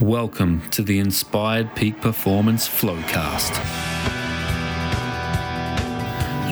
[0.00, 3.54] Welcome to the Inspired Peak Performance Flowcast.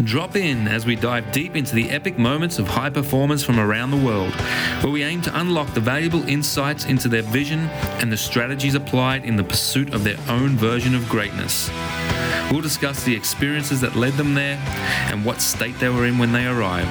[0.04, 3.90] Drop in as we dive deep into the epic moments of high performance from around
[3.90, 4.33] the world,
[4.83, 7.58] where we aim to unlock the valuable insights into their vision
[7.99, 11.69] and the strategies applied in the pursuit of their own version of greatness.
[12.53, 14.56] We'll discuss the experiences that led them there
[15.11, 16.88] and what state they were in when they arrived.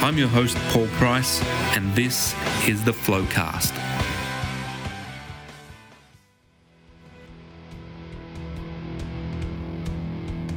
[0.00, 1.42] I'm your host, Paul Price,
[1.76, 2.36] and this
[2.68, 3.91] is the Flowcast.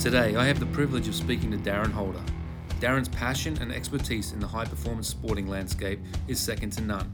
[0.05, 2.21] Today, I have the privilege of speaking to Darren Holder.
[2.79, 7.11] Darren's passion and expertise in the high performance sporting landscape is second to none,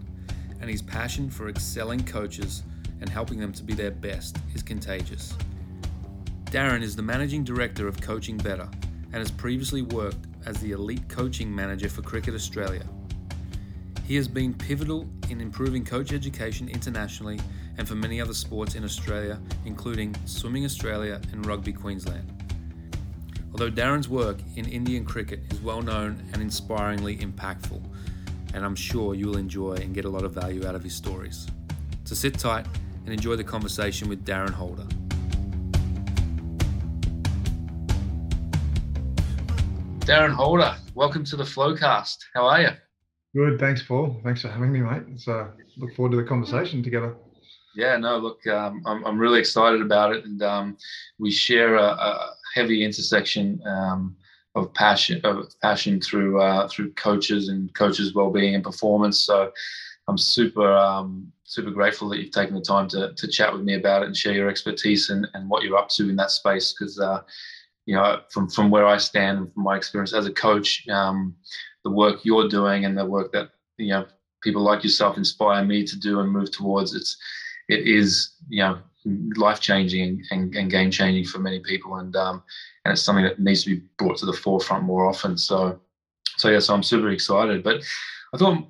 [0.59, 2.63] and his passion for excelling coaches
[2.99, 5.37] and helping them to be their best is contagious.
[6.47, 8.67] Darren is the managing director of Coaching Better
[9.13, 12.83] and has previously worked as the elite coaching manager for Cricket Australia.
[14.05, 17.39] He has been pivotal in improving coach education internationally
[17.77, 22.40] and for many other sports in Australia, including Swimming Australia and Rugby Queensland.
[23.53, 27.83] Although Darren's work in Indian cricket is well known and inspiringly impactful,
[28.53, 30.95] and I'm sure you will enjoy and get a lot of value out of his
[30.95, 31.47] stories.
[32.05, 32.65] So sit tight
[33.03, 34.87] and enjoy the conversation with Darren Holder.
[40.05, 42.19] Darren Holder, welcome to the Flowcast.
[42.33, 42.69] How are you?
[43.35, 44.21] Good, thanks, Paul.
[44.23, 45.03] Thanks for having me, mate.
[45.17, 47.15] So look forward to the conversation together.
[47.75, 50.77] Yeah, no, look, um, I'm, I'm really excited about it, and um,
[51.19, 54.15] we share a, a heavy intersection um,
[54.55, 59.19] of passion of passion through uh, through coaches and coaches' well-being and performance.
[59.19, 59.51] So
[60.07, 63.75] I'm super um, super grateful that you've taken the time to to chat with me
[63.75, 66.73] about it and share your expertise and, and what you're up to in that space
[66.73, 66.99] because.
[66.99, 67.21] Uh,
[67.87, 71.35] you know, from from where I stand and from my experience as a coach, um,
[71.83, 74.05] the work you're doing and the work that you know
[74.43, 76.93] people like yourself inspire me to do and move towards.
[76.93, 77.17] It's
[77.69, 82.43] it is you know life changing and, and, game changing for many people, and um,
[82.85, 85.37] and it's something that needs to be brought to the forefront more often.
[85.37, 85.79] So
[86.37, 87.63] so yeah, so I'm super excited.
[87.63, 87.83] But
[88.33, 88.67] I thought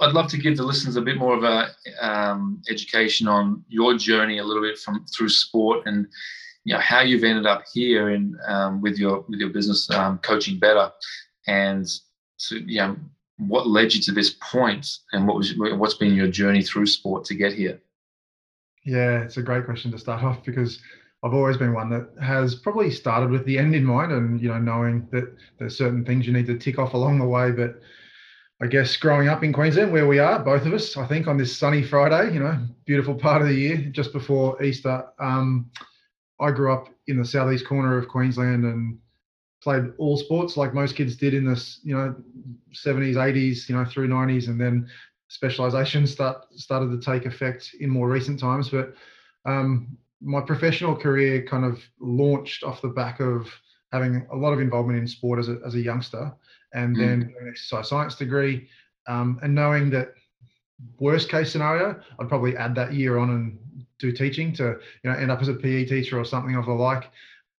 [0.00, 1.68] I'd love to give the listeners a bit more of a
[2.00, 6.06] um, education on your journey a little bit from through sport and
[6.64, 10.18] you know how you've ended up here in um, with your with your business um,
[10.18, 10.90] coaching better
[11.46, 11.86] and
[12.50, 12.96] you know
[13.38, 17.24] what led you to this point and what was what's been your journey through sport
[17.24, 17.80] to get here
[18.90, 20.80] yeah, it's a great question to start off because
[21.22, 24.48] I've always been one that has probably started with the end in mind and, you
[24.48, 27.52] know, knowing that there's certain things you need to tick off along the way.
[27.52, 27.80] But
[28.60, 31.36] I guess growing up in Queensland, where we are, both of us, I think on
[31.36, 35.70] this sunny Friday, you know, beautiful part of the year, just before Easter, um,
[36.40, 38.98] I grew up in the southeast corner of Queensland and
[39.62, 42.14] played all sports like most kids did in this, you know,
[42.72, 44.88] 70s, 80s, you know, through 90s, and then
[45.30, 48.68] specialization start started to take effect in more recent times.
[48.68, 48.94] But
[49.46, 53.48] um, my professional career kind of launched off the back of
[53.92, 56.32] having a lot of involvement in sport as a, as a youngster,
[56.74, 56.98] and mm.
[56.98, 58.68] then an exercise science degree,
[59.06, 60.14] um, and knowing that
[60.98, 63.58] worst case scenario, I'd probably add that year on and
[63.98, 66.72] do teaching to you know end up as a PE teacher or something of the
[66.72, 67.10] like.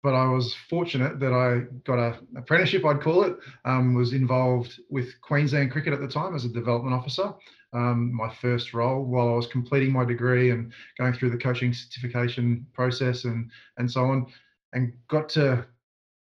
[0.04, 3.38] But I was fortunate that I got a apprenticeship, I'd call it.
[3.66, 7.34] Um, was involved with Queensland Cricket at the time as a development officer,
[7.74, 11.74] um, my first role while I was completing my degree and going through the coaching
[11.74, 14.28] certification process and and so on,
[14.74, 15.66] and got to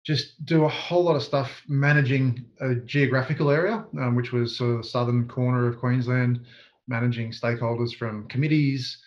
[0.04, 4.72] just do a whole lot of stuff managing a geographical area, um, which was sort
[4.72, 6.40] of the southern corner of Queensland,
[6.86, 8.98] managing stakeholders from committees,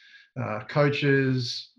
[0.41, 1.69] uh, coaches,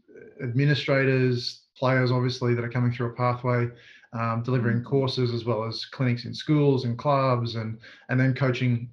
[0.43, 3.69] administrators, players, obviously that are coming through a pathway.
[4.13, 4.85] Um, delivering mm.
[4.85, 7.79] courses as well as clinics in schools and clubs and
[8.09, 8.91] and then coaching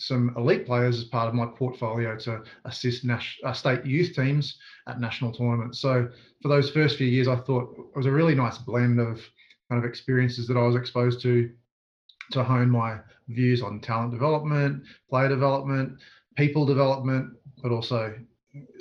[0.00, 4.56] some elite players as part of my portfolio to assist uh, state youth teams
[4.88, 5.80] at national tournaments.
[5.80, 6.08] So
[6.42, 9.20] for those first few years, I thought it was a really nice blend of
[9.68, 11.50] kind of experiences that I was exposed to
[12.32, 15.98] to hone my views on talent development, player development,
[16.36, 18.14] people development, but also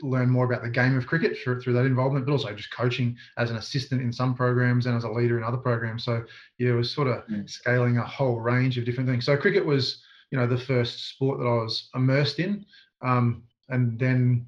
[0.02, 3.16] learn more about the game of cricket through, through that involvement, but also just coaching
[3.38, 6.04] as an assistant in some programs and as a leader in other programs.
[6.04, 6.24] So
[6.58, 7.50] yeah, it was sort of mm.
[7.50, 9.26] scaling a whole range of different things.
[9.26, 12.66] So cricket was you know the first sport that I was immersed in,
[13.02, 14.46] um, and then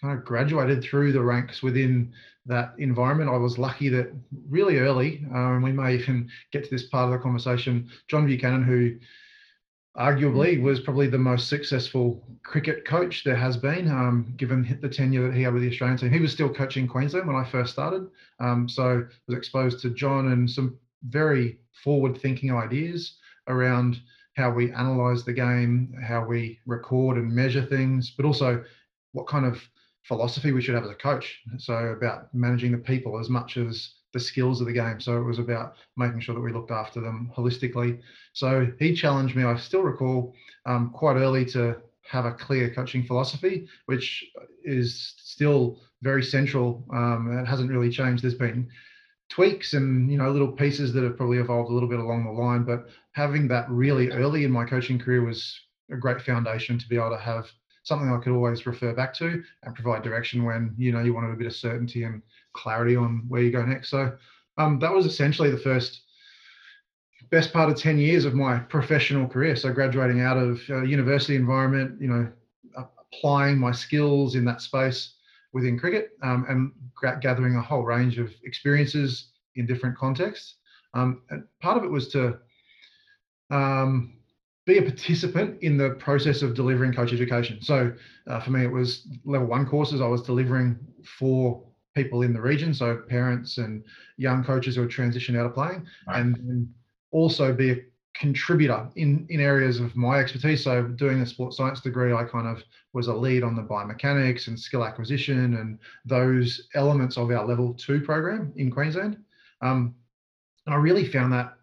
[0.00, 2.12] kind of graduated through the ranks within
[2.44, 3.30] that environment.
[3.30, 4.12] I was lucky that
[4.48, 7.90] really early, um, we may even get to this part of the conversation.
[8.08, 8.96] John Buchanan, who
[9.96, 15.26] arguably was probably the most successful cricket coach there has been, um, given the tenure
[15.26, 16.12] that he had with the Australian team.
[16.12, 18.06] He was still coaching Queensland when I first started,
[18.38, 20.78] um, so was exposed to John and some
[21.08, 23.16] very forward-thinking ideas
[23.48, 24.00] around
[24.36, 28.62] how we analyze the game, how we record and measure things, but also
[29.12, 29.60] what kind of
[30.02, 31.40] philosophy we should have as a coach.
[31.58, 35.00] So about managing the people as much as the skills of the game.
[35.00, 38.00] So it was about making sure that we looked after them holistically.
[38.34, 39.44] So he challenged me.
[39.44, 40.34] I still recall
[40.66, 41.76] um, quite early to
[42.08, 44.24] have a clear coaching philosophy, which
[44.64, 46.84] is still very central.
[46.92, 48.22] Um, it hasn't really changed.
[48.22, 48.68] There's been
[49.28, 52.30] tweaks and you know little pieces that have probably evolved a little bit along the
[52.30, 56.88] line, but having that really early in my coaching career was a great foundation to
[56.88, 57.46] be able to have
[57.82, 61.32] something I could always refer back to and provide direction when you know you wanted
[61.32, 63.90] a bit of certainty and clarity on where you go next.
[63.90, 64.16] So
[64.58, 66.02] um, that was essentially the first
[67.30, 69.56] best part of 10 years of my professional career.
[69.56, 72.32] So graduating out of a university environment, you know,
[73.12, 75.15] applying my skills in that space
[75.56, 80.56] within cricket um, and gathering a whole range of experiences in different contexts.
[80.92, 82.38] Um, and part of it was to
[83.50, 84.18] um,
[84.66, 87.62] be a participant in the process of delivering coach education.
[87.62, 87.90] So
[88.26, 90.78] uh, for me, it was level one courses I was delivering
[91.18, 91.62] for
[91.94, 93.82] people in the region, so parents and
[94.18, 96.20] young coaches who are transitioned out of playing, right.
[96.20, 96.68] and
[97.12, 97.76] also be a
[98.18, 100.64] contributor in in areas of my expertise.
[100.64, 104.48] So doing a sports science degree, I kind of was a lead on the biomechanics
[104.48, 109.18] and skill acquisition and those elements of our level two program in Queensland.
[109.60, 109.94] Um,
[110.66, 111.56] and I really found that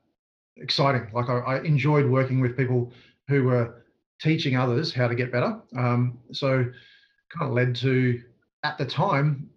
[0.57, 1.07] exciting.
[1.13, 2.91] Like I, I, enjoyed working with people
[3.27, 3.83] who were
[4.21, 5.59] teaching others how to get better.
[5.77, 6.63] Um, so
[7.29, 8.21] kind of led to
[8.63, 9.49] at the time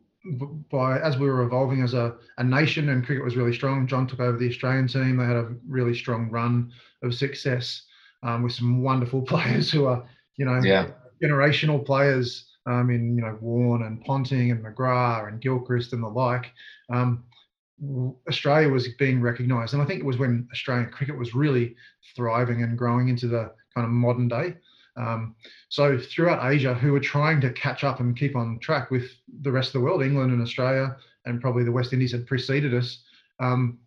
[0.71, 3.87] by as we were evolving as a, a nation and cricket was really strong.
[3.87, 5.17] John took over the Australian team.
[5.17, 7.83] They had a really strong run of success
[8.23, 10.05] um, with some wonderful players who are,
[10.37, 10.89] you know, yeah.
[11.23, 16.09] generational players um, in, you know, Warne and Ponting and McGrath and Gilchrist and the
[16.09, 16.53] like.
[16.91, 17.25] Um,
[18.29, 21.77] Australia was being recognised, and I think it was when Australian cricket was really
[22.15, 24.57] thriving and growing into the kind of modern day.
[24.97, 25.35] Um,
[25.69, 29.11] so throughout Asia, who were trying to catch up and keep on track with
[29.43, 30.97] the rest of the world, England and Australia,
[31.27, 33.03] and probably the West Indies had preceded us.
[33.41, 33.79] Um,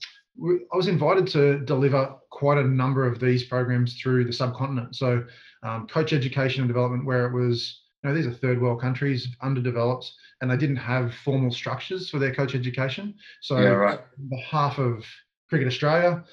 [0.42, 4.96] I was invited to deliver quite a number of these programs through the subcontinent.
[4.96, 5.26] So,
[5.64, 9.28] um, coach education and development, where it was, you know, these are third world countries,
[9.42, 10.10] underdeveloped,
[10.42, 13.16] and they didn't have formal structures for their coach education.
[13.42, 14.00] So, yeah, right.
[14.00, 15.04] on behalf of
[15.50, 16.24] Cricket Australia,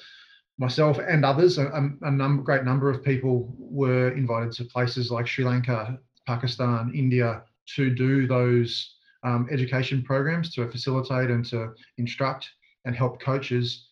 [0.57, 5.27] myself and others, a, a number, great number of people were invited to places like
[5.27, 7.43] Sri Lanka, Pakistan, India
[7.75, 12.49] to do those um, education programs to facilitate and to instruct
[12.85, 13.85] and help coaches.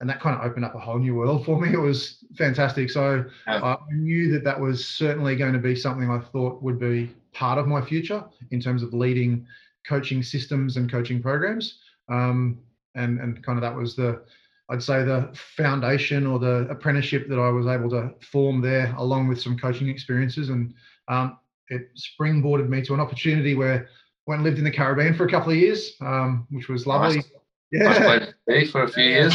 [0.00, 1.72] And that kind of opened up a whole new world for me.
[1.72, 2.90] It was fantastic.
[2.90, 7.14] So I knew that that was certainly going to be something I thought would be
[7.32, 9.46] part of my future in terms of leading
[9.86, 11.78] coaching systems and coaching programs.
[12.08, 12.60] Um,
[12.94, 14.22] and and kind of that was the
[14.70, 19.26] I'd say the foundation or the apprenticeship that I was able to form there, along
[19.26, 20.72] with some coaching experiences, and
[21.08, 21.38] um,
[21.68, 23.86] it springboarded me to an opportunity where I
[24.26, 27.16] went and lived in the Caribbean for a couple of years, um, which was lovely.
[27.16, 27.30] Nice.
[27.72, 29.34] Yeah, nice for a few years.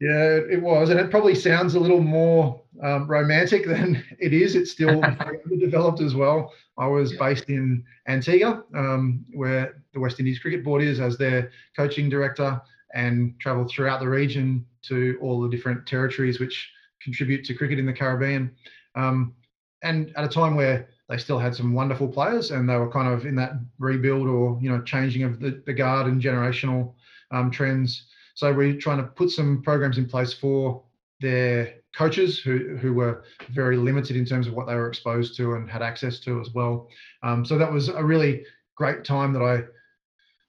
[0.00, 4.54] Yeah, it was, and it probably sounds a little more um, romantic than it is.
[4.54, 5.00] It's still
[5.60, 6.52] developed as well.
[6.78, 7.18] I was yeah.
[7.18, 12.60] based in Antigua, um, where the West Indies Cricket Board is, as their coaching director,
[12.94, 16.70] and traveled throughout the region to all the different territories which
[17.02, 18.50] contribute to cricket in the Caribbean.
[18.94, 19.34] Um,
[19.82, 23.12] and at a time where they still had some wonderful players and they were kind
[23.12, 26.94] of in that rebuild or you know changing of the, the guard and generational
[27.30, 28.06] um, trends.
[28.34, 30.82] So we're trying to put some programs in place for
[31.20, 35.54] their coaches who, who were very limited in terms of what they were exposed to
[35.54, 36.88] and had access to as well.
[37.22, 38.44] Um, so that was a really
[38.76, 39.64] great time that I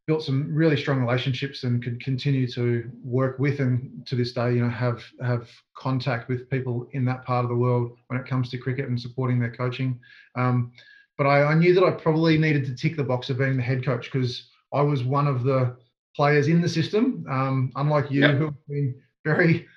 [0.05, 4.53] built some really strong relationships and could continue to work with and to this day
[4.53, 8.27] you know have have contact with people in that part of the world when it
[8.27, 9.99] comes to cricket and supporting their coaching.
[10.35, 10.71] Um,
[11.17, 13.63] but I, I, knew that I probably needed to tick the box of being the
[13.63, 15.75] head coach because I was one of the
[16.15, 18.37] players in the system um, unlike you yep.
[18.37, 19.67] who have been very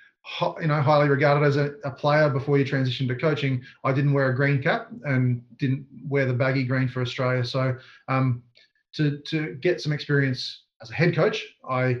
[0.59, 3.61] you know highly regarded as a, a, player before you transitioned to coaching.
[3.85, 7.45] I didn't wear a green cap and didn't wear the baggy green for australia.
[7.45, 7.77] So
[8.09, 8.43] um,
[8.95, 11.97] to, to get some experience as a head coach, I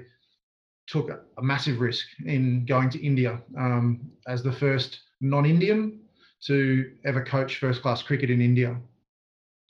[0.87, 5.99] took a, a massive risk in going to India um, as the first non-Indian
[6.45, 8.77] to ever coach first-class cricket in India.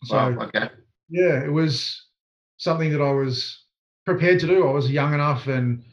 [0.04, 0.70] So, wow, okay.
[1.10, 2.06] yeah, it was
[2.58, 3.64] something that I was
[4.06, 4.68] prepared to do.
[4.68, 5.84] I was young enough and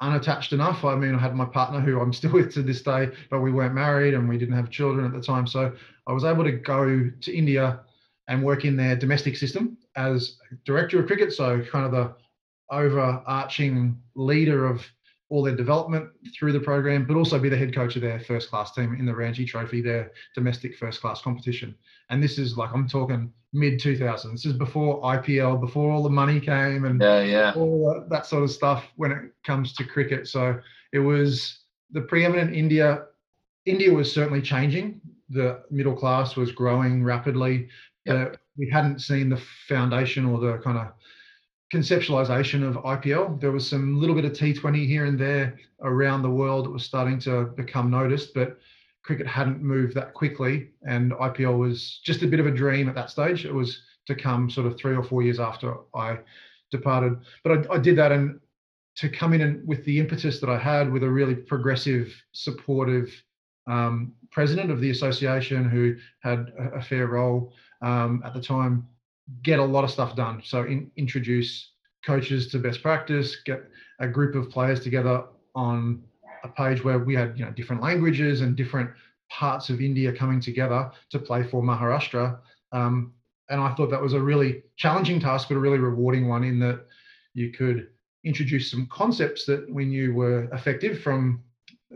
[0.00, 0.84] unattached enough.
[0.84, 3.52] I mean, I had my partner who I'm still with to this day, but we
[3.52, 5.46] weren't married and we didn't have children at the time.
[5.46, 5.72] So
[6.06, 7.80] I was able to go to India
[8.28, 11.32] and work in their domestic system as director of cricket.
[11.32, 12.14] So kind of the
[12.70, 14.84] overarching leader of
[15.28, 18.50] all their development through the program, but also be the head coach of their first
[18.50, 21.74] class team in the Ranji Trophy, their domestic first class competition.
[22.10, 24.30] And this is like I'm talking mid 2000s.
[24.30, 27.52] This is before IPL, before all the money came and yeah, yeah.
[27.56, 30.28] all that sort of stuff when it comes to cricket.
[30.28, 30.60] So
[30.92, 31.60] it was
[31.92, 33.04] the preeminent India.
[33.64, 35.00] India was certainly changing.
[35.30, 37.68] The middle class was growing rapidly.
[38.04, 38.36] Yep.
[38.56, 40.92] We hadn't seen the foundation or the kind of
[41.72, 43.40] conceptualization of IPL.
[43.40, 46.84] There was some little bit of T20 here and there around the world that was
[46.84, 48.58] starting to become noticed, but
[49.02, 50.70] cricket hadn't moved that quickly.
[50.86, 53.44] And IPL was just a bit of a dream at that stage.
[53.44, 56.18] It was to come sort of three or four years after I
[56.70, 57.18] departed.
[57.42, 58.38] But I, I did that and
[58.96, 63.10] to come in and with the impetus that I had with a really progressive, supportive
[63.66, 68.86] um, president of the association who had a, fair role um, at the time
[69.42, 70.42] get a lot of stuff done.
[70.44, 71.70] So in, introduce
[72.04, 73.62] coaches to best practice, get
[74.00, 76.02] a group of players together on
[76.44, 78.90] a page where we had you know different languages and different
[79.30, 82.38] parts of India coming together to play for Maharashtra.
[82.72, 83.12] Um,
[83.48, 86.58] and I thought that was a really challenging task, but a really rewarding one in
[86.60, 86.86] that
[87.34, 87.88] you could
[88.24, 91.42] introduce some concepts that we knew were effective from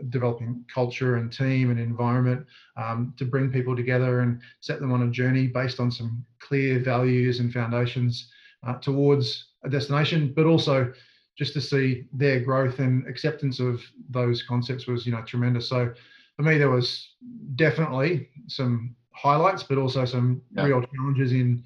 [0.09, 5.03] developing culture and team and environment um, to bring people together and set them on
[5.03, 8.31] a journey based on some clear values and foundations
[8.65, 10.91] uh, towards a destination, but also
[11.37, 15.69] just to see their growth and acceptance of those concepts was, you know, tremendous.
[15.69, 15.93] So
[16.35, 17.15] for me, there was
[17.55, 20.65] definitely some highlights, but also some yeah.
[20.65, 21.63] real challenges in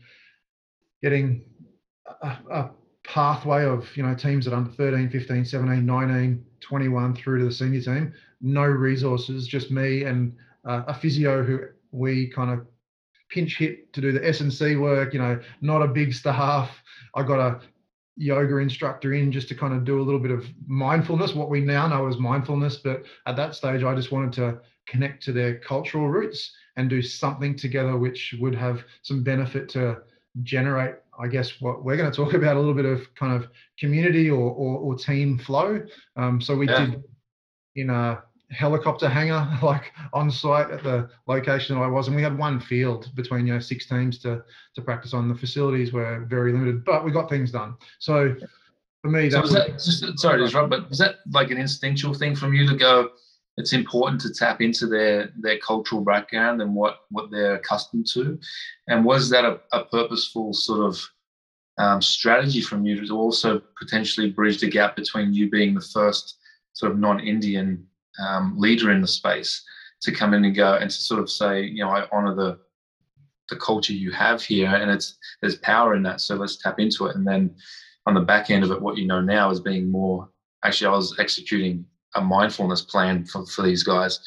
[1.02, 1.44] getting
[2.22, 2.70] a, a
[3.04, 7.52] pathway of you know teams at under 13 15 17 19 21 through to the
[7.52, 8.14] senior team.
[8.42, 11.60] No resources just me and uh, a physio who
[11.92, 12.66] we kind of
[13.30, 16.70] pinch hit to do the s&c work you know not a big staff.
[17.16, 17.62] I got a
[18.18, 21.62] yoga instructor in just to kind of do a little bit of mindfulness what we
[21.62, 25.58] now know as mindfulness but at that stage i just wanted to connect to their
[25.60, 29.98] cultural roots and do something together which would have some benefit to
[30.44, 33.50] generate I guess what we're going to talk about a little bit of kind of
[33.80, 35.84] community or, or, or team flow.
[36.16, 36.86] Um, so we yeah.
[36.86, 37.04] did
[37.76, 42.38] in a helicopter hangar, like on site at the location I was, and we had
[42.38, 44.44] one field between you know six teams to
[44.76, 45.28] to practice on.
[45.28, 47.76] The facilities were very limited, but we got things done.
[48.00, 48.36] So
[49.02, 52.14] for me, so was that just sorry to interrupt, but was that like an instinctual
[52.14, 53.10] thing from you to go?
[53.58, 58.40] It's important to tap into their their cultural background and what what they're accustomed to.
[58.88, 61.02] And was that a, a purposeful sort of
[61.78, 66.38] um, strategy from you to also potentially bridge the gap between you being the first
[66.74, 67.86] sort of non-indian
[68.20, 69.64] um, leader in the space
[70.02, 72.60] to come in and go and to sort of say you know i honor the
[73.50, 77.08] the culture you have here and it's there's power in that so let's tap into
[77.08, 77.16] it.
[77.16, 77.56] And then
[78.06, 80.30] on the back end of it what you know now is being more
[80.64, 84.20] actually i was executing a mindfulness plan for, for these guys.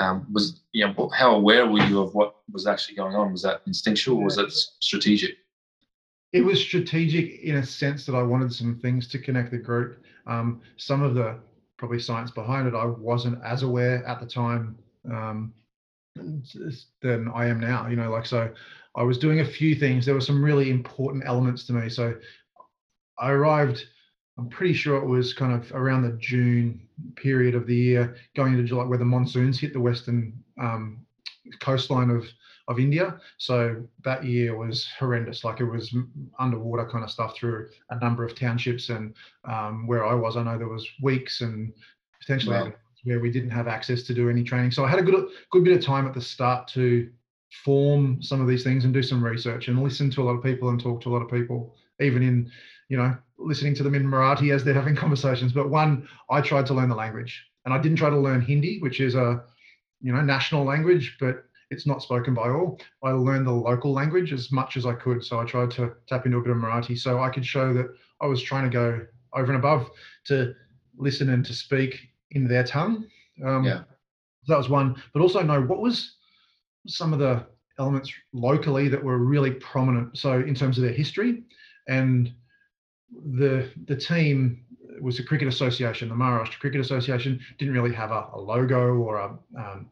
[0.00, 3.32] Um, was you know how aware were you of what was actually going on?
[3.32, 5.36] Was that instinctual or was it strategic?
[6.32, 10.02] It was strategic in a sense that I wanted some things to connect the group.
[10.26, 11.38] Um, some of the
[11.76, 14.78] probably science behind it, I wasn't as aware at the time
[15.10, 15.52] um,
[16.14, 17.86] than I am now.
[17.86, 18.50] You know, like so,
[18.96, 20.06] I was doing a few things.
[20.06, 21.90] There were some really important elements to me.
[21.90, 22.14] So
[23.18, 23.84] I arrived
[24.38, 28.52] I'm pretty sure it was kind of around the June period of the year, going
[28.52, 31.04] into July, where the monsoons hit the western um,
[31.60, 32.26] coastline of
[32.68, 33.18] of India.
[33.38, 35.44] So that year was horrendous.
[35.44, 35.94] Like it was
[36.38, 40.42] underwater kind of stuff through a number of townships, and um, where I was, I
[40.42, 41.72] know there was weeks and
[42.20, 42.72] potentially wow.
[43.04, 44.70] where we didn't have access to do any training.
[44.70, 47.10] So I had a good good bit of time at the start to
[47.64, 50.42] form some of these things and do some research and listen to a lot of
[50.42, 52.50] people and talk to a lot of people, even in
[52.92, 55.54] you know, listening to them in Marathi as they're having conversations.
[55.54, 58.80] But one, I tried to learn the language, and I didn't try to learn Hindi,
[58.80, 59.42] which is a,
[60.02, 62.78] you know, national language, but it's not spoken by all.
[63.02, 65.24] I learned the local language as much as I could.
[65.24, 67.86] So I tried to tap into a bit of Marathi so I could show that
[68.20, 69.88] I was trying to go over and above
[70.26, 70.54] to
[70.98, 71.98] listen and to speak
[72.32, 73.06] in their tongue.
[73.42, 73.84] Um, yeah.
[74.48, 76.16] That was one, but also know what was
[76.86, 77.46] some of the
[77.78, 80.18] elements locally that were really prominent.
[80.18, 81.44] So in terms of their history
[81.88, 82.34] and
[83.12, 84.64] the the team
[85.00, 86.08] was the cricket association.
[86.08, 89.90] The Maharashtra Cricket Association didn't really have a, a logo or a, um,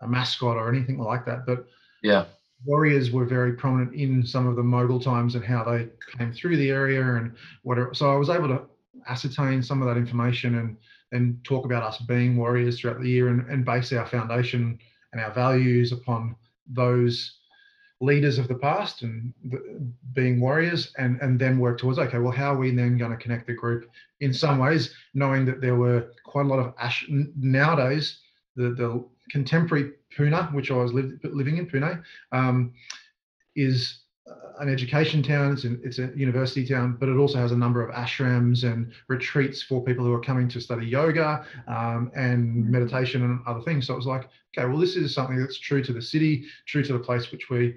[0.00, 1.46] a mascot or anything like that.
[1.46, 1.66] But
[2.02, 2.26] yeah,
[2.64, 6.56] Warriors were very prominent in some of the Mughal times and how they came through
[6.56, 7.92] the area and whatever.
[7.94, 8.62] So I was able to
[9.08, 10.76] ascertain some of that information and
[11.12, 14.78] and talk about us being warriors throughout the year and, and base our foundation
[15.12, 16.34] and our values upon
[16.66, 17.38] those
[18.02, 19.32] leaders of the past and
[20.12, 23.16] being warriors and and then work towards okay well how are we then going to
[23.16, 23.88] connect the group
[24.20, 27.06] in some ways knowing that there were quite a lot of ash
[27.36, 28.18] nowadays
[28.56, 32.74] the the contemporary Pune which I was li- living in Pune um,
[33.54, 34.01] is
[34.60, 37.94] an education town, it's, it's a university town, but it also has a number of
[37.94, 42.70] ashrams and retreats for people who are coming to study yoga um, and mm-hmm.
[42.70, 43.86] meditation and other things.
[43.86, 46.82] So it was like, okay, well, this is something that's true to the city, true
[46.82, 47.76] to the place which we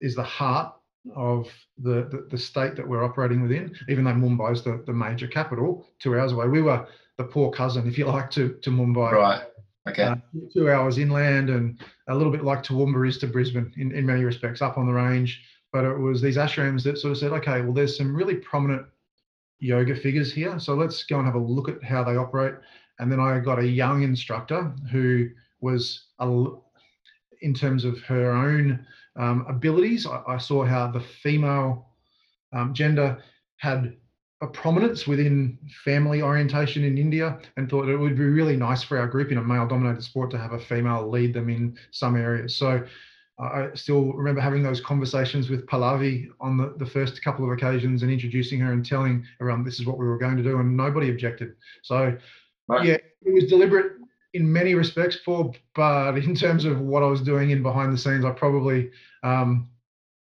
[0.00, 0.74] is the heart
[1.14, 4.92] of the, the, the state that we're operating within, even though Mumbai is the, the
[4.92, 6.48] major capital, two hours away.
[6.48, 6.86] We were
[7.18, 9.12] the poor cousin, if you like, to, to Mumbai.
[9.12, 9.42] Right.
[9.88, 10.04] Okay.
[10.04, 10.16] Uh,
[10.52, 11.78] two hours inland and
[12.08, 14.92] a little bit like Toowoomba is to Brisbane in, in many respects, up on the
[14.92, 15.42] range
[15.74, 18.86] but it was these ashrams that sort of said, okay, well, there's some really prominent
[19.58, 20.56] yoga figures here.
[20.60, 22.54] So let's go and have a look at how they operate.
[23.00, 26.46] And then I got a young instructor who was, a,
[27.42, 31.88] in terms of her own um, abilities, I, I, saw how the female
[32.52, 33.20] um, gender
[33.56, 33.96] had
[34.42, 38.96] a prominence within family orientation in India and thought it would be really nice for
[38.96, 42.14] our group in a male dominated sport to have a female lead them in some
[42.14, 42.54] areas.
[42.54, 42.84] So
[43.38, 48.02] I still remember having those conversations with Pallavi on the, the first couple of occasions
[48.02, 50.76] and introducing her and telling everyone this is what we were going to do, and
[50.76, 51.54] nobody objected.
[51.82, 52.16] So,
[52.68, 52.86] right.
[52.86, 53.94] yeah, it was deliberate
[54.34, 57.98] in many respects, for but in terms of what I was doing in behind the
[57.98, 58.90] scenes, I probably
[59.22, 59.68] um,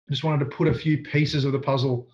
[0.09, 2.07] just wanted to put a few pieces of the puzzle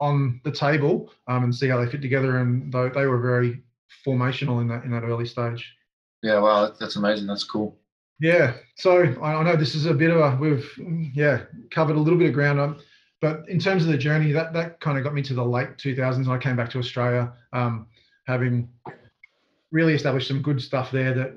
[0.00, 2.38] on the table um, and see how they fit together.
[2.38, 3.62] And they, they were very
[4.06, 5.76] formational in that in that early stage.
[6.22, 7.26] Yeah, wow, that's amazing.
[7.26, 7.78] That's cool.
[8.20, 8.54] Yeah.
[8.76, 10.68] So I know this is a bit of a we've
[11.14, 12.80] yeah covered a little bit of ground on,
[13.20, 15.76] but in terms of the journey, that that kind of got me to the late
[15.76, 16.28] 2000s.
[16.28, 17.86] I came back to Australia, um,
[18.26, 18.68] having
[19.70, 21.32] really established some good stuff there that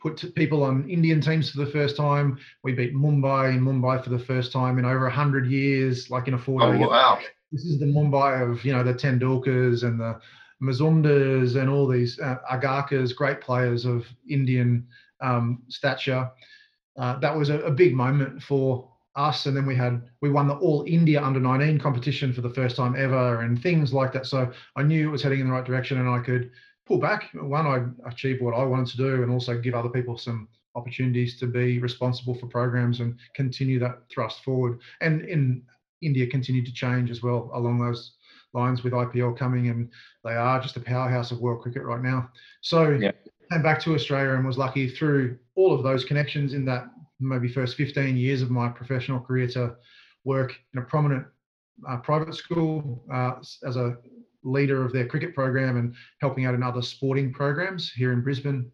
[0.00, 2.38] put people on Indian teams for the first time.
[2.62, 6.34] We beat Mumbai in Mumbai for the first time in over hundred years, like in
[6.34, 6.62] a four.
[6.62, 7.18] Oh wow!
[7.52, 10.20] This is the Mumbai of you know the Tendulkars and the
[10.62, 14.86] Muzumdars and all these uh, Agarkars, great players of Indian
[15.22, 16.30] um, stature.
[16.98, 19.46] Uh, that was a, a, big moment for us.
[19.46, 22.76] And then we had we won the All India Under 19 competition for the first
[22.76, 24.26] time ever, and things like that.
[24.26, 26.50] So I knew it was heading in the right direction, and I could
[26.86, 27.30] pull back.
[27.34, 31.38] One, I achieved what I wanted to do, and also give other people some opportunities
[31.38, 34.80] to be responsible for programs and continue that thrust forward.
[35.00, 35.62] And in
[36.02, 38.16] India, continued to change as well along those
[38.54, 39.90] lines with IPL coming, and
[40.24, 42.28] they are just a powerhouse of world cricket right now.
[42.60, 43.12] So yeah
[43.50, 46.86] came back to Australia and was lucky through all of those connections in that
[47.20, 49.76] maybe first 15 years of my professional career to
[50.24, 51.26] work in a prominent
[51.88, 53.34] uh, private school uh,
[53.66, 53.96] as a
[54.44, 58.70] leader of their cricket program and helping out in other sporting programs here in Brisbane.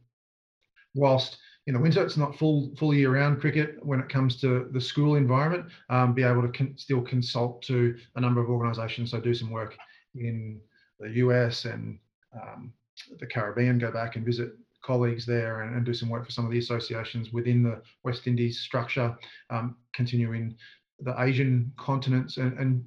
[0.94, 4.68] Whilst in the winter, it's not full full year round cricket when it comes to
[4.72, 5.66] the school environment.
[5.90, 9.11] Um, be able to con- still consult to a number of organisations.
[9.11, 9.76] So do some work
[10.14, 10.61] in
[10.98, 11.98] the US and
[12.35, 12.72] um,
[13.18, 13.78] the Caribbean.
[13.78, 16.58] Go back and visit colleagues there and, and, do some work for some of the
[16.58, 19.16] associations within the West Indies structure,
[19.50, 20.56] um, continuing
[21.00, 22.84] the Asian continents and, and,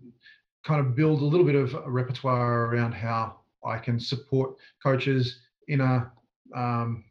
[0.64, 5.40] kind of build a little bit of a repertoire around how I can support coaches
[5.68, 6.12] in a
[6.56, 7.04] um,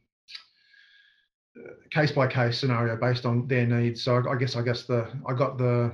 [1.91, 4.03] case by case scenario based on their needs.
[4.03, 5.93] So I, I guess I guess the I got the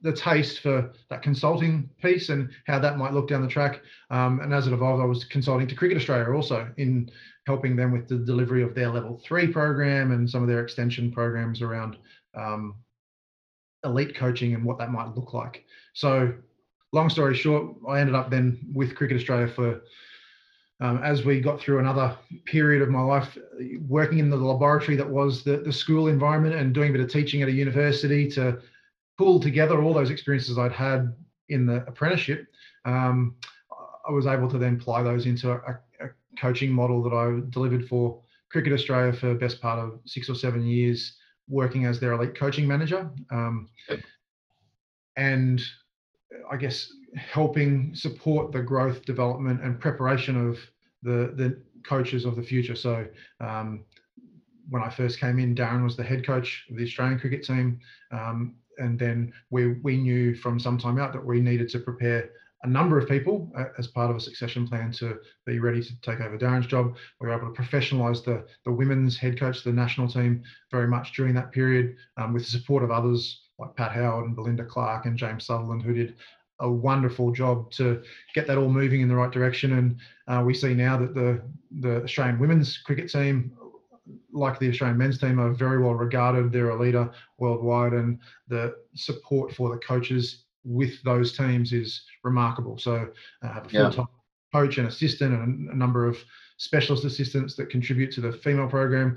[0.00, 3.80] the taste for that consulting piece and how that might look down the track.
[4.10, 7.10] Um, and as it evolved, I was consulting to Cricket Australia also in
[7.46, 11.10] helping them with the delivery of their level three program and some of their extension
[11.10, 11.96] programs around
[12.34, 12.76] um,
[13.84, 15.64] elite coaching and what that might look like.
[15.94, 16.32] So,
[16.92, 19.82] long story short, I ended up then with Cricket Australia for.
[20.80, 23.36] Um, as we got through another period of my life,
[23.88, 27.10] working in the laboratory that was the, the school environment and doing a bit of
[27.10, 28.60] teaching at a university to
[29.18, 31.14] pull together all those experiences I'd had
[31.48, 32.46] in the apprenticeship,
[32.84, 33.34] um,
[34.08, 35.56] I was able to then apply those into a,
[36.00, 40.30] a, coaching model that I delivered for Cricket Australia for the best part of six
[40.30, 41.16] or seven years,
[41.48, 43.10] working as their elite coaching manager.
[43.32, 43.68] Um,
[45.16, 45.60] and
[46.48, 50.58] I guess helping support the growth, development, and preparation of
[51.02, 52.76] the, the coaches of the future.
[52.76, 53.06] So
[53.40, 53.84] um,
[54.70, 57.80] when I first came in, Darren was the head coach of the Australian cricket team.
[58.12, 62.30] Um, and then we we knew from some time out that we needed to prepare
[62.64, 66.00] a number of people uh, as part of a succession plan to be ready to
[66.00, 66.96] take over Darren's job.
[67.20, 71.14] We were able to professionalise the the women's head coach, the national team, very much
[71.14, 75.06] during that period, um, with the support of others like Pat Howard and Belinda Clark
[75.06, 76.16] and James Sutherland, who did
[76.60, 78.02] a wonderful job to
[78.34, 79.74] get that all moving in the right direction.
[79.78, 81.42] And uh, we see now that the
[81.80, 83.52] the Australian women's cricket team
[84.32, 86.52] like the Australian men's team, are very well regarded.
[86.52, 88.18] They're a leader worldwide, and
[88.48, 92.78] the support for the coaches with those teams is remarkable.
[92.78, 93.08] So,
[93.42, 94.08] uh, have a full time
[94.52, 94.60] yeah.
[94.60, 96.18] coach and assistant, and a number of
[96.58, 99.16] specialist assistants that contribute to the female program,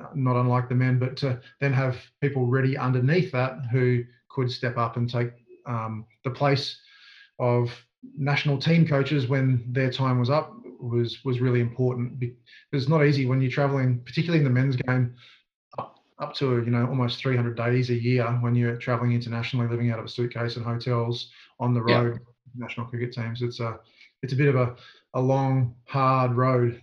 [0.00, 4.50] uh, not unlike the men, but to then have people ready underneath that who could
[4.50, 5.30] step up and take
[5.66, 6.78] um, the place
[7.38, 7.70] of
[8.16, 12.22] national team coaches when their time was up was was really important.
[12.72, 15.14] It's not easy when you're traveling, particularly in the men's game,
[15.78, 19.90] up, up to you know almost 300 days a year when you're traveling internationally, living
[19.90, 22.14] out of a suitcase in hotels on the road.
[22.14, 22.18] Yeah.
[22.54, 23.40] National cricket teams.
[23.40, 23.78] It's a
[24.22, 24.76] it's a bit of a
[25.14, 26.82] a long, hard road.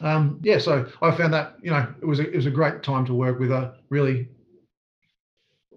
[0.00, 2.82] Um, yeah, so I found that you know it was a, it was a great
[2.82, 4.28] time to work with a really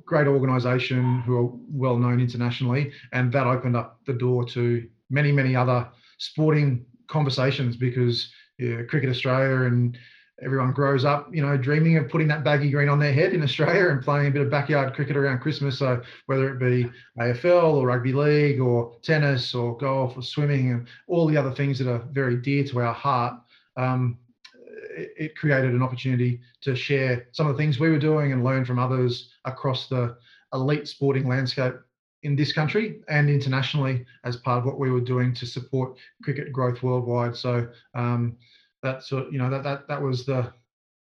[0.06, 5.32] great organisation who are well known internationally, and that opened up the door to many
[5.32, 9.98] many other sporting conversations because yeah, Cricket Australia and
[10.44, 13.41] everyone grows up, you know, dreaming of putting that baggy green on their head in
[13.41, 15.80] Australia and playing a bit of backyard cricket around Christmas.
[15.80, 16.89] So whether it be
[17.20, 21.80] AFL or rugby league or tennis or golf or swimming and all the other things
[21.80, 23.36] that are very dear to our heart,
[23.78, 24.18] um,
[24.98, 28.44] it, it, created an opportunity to share some of the things we were doing and
[28.44, 30.15] learn from others across the
[30.54, 31.74] elite sporting landscape
[32.23, 36.51] in this country and internationally as part of what we were doing to support cricket
[36.51, 37.36] growth worldwide.
[37.36, 38.38] So um,
[38.82, 40.51] that's you know that that that was the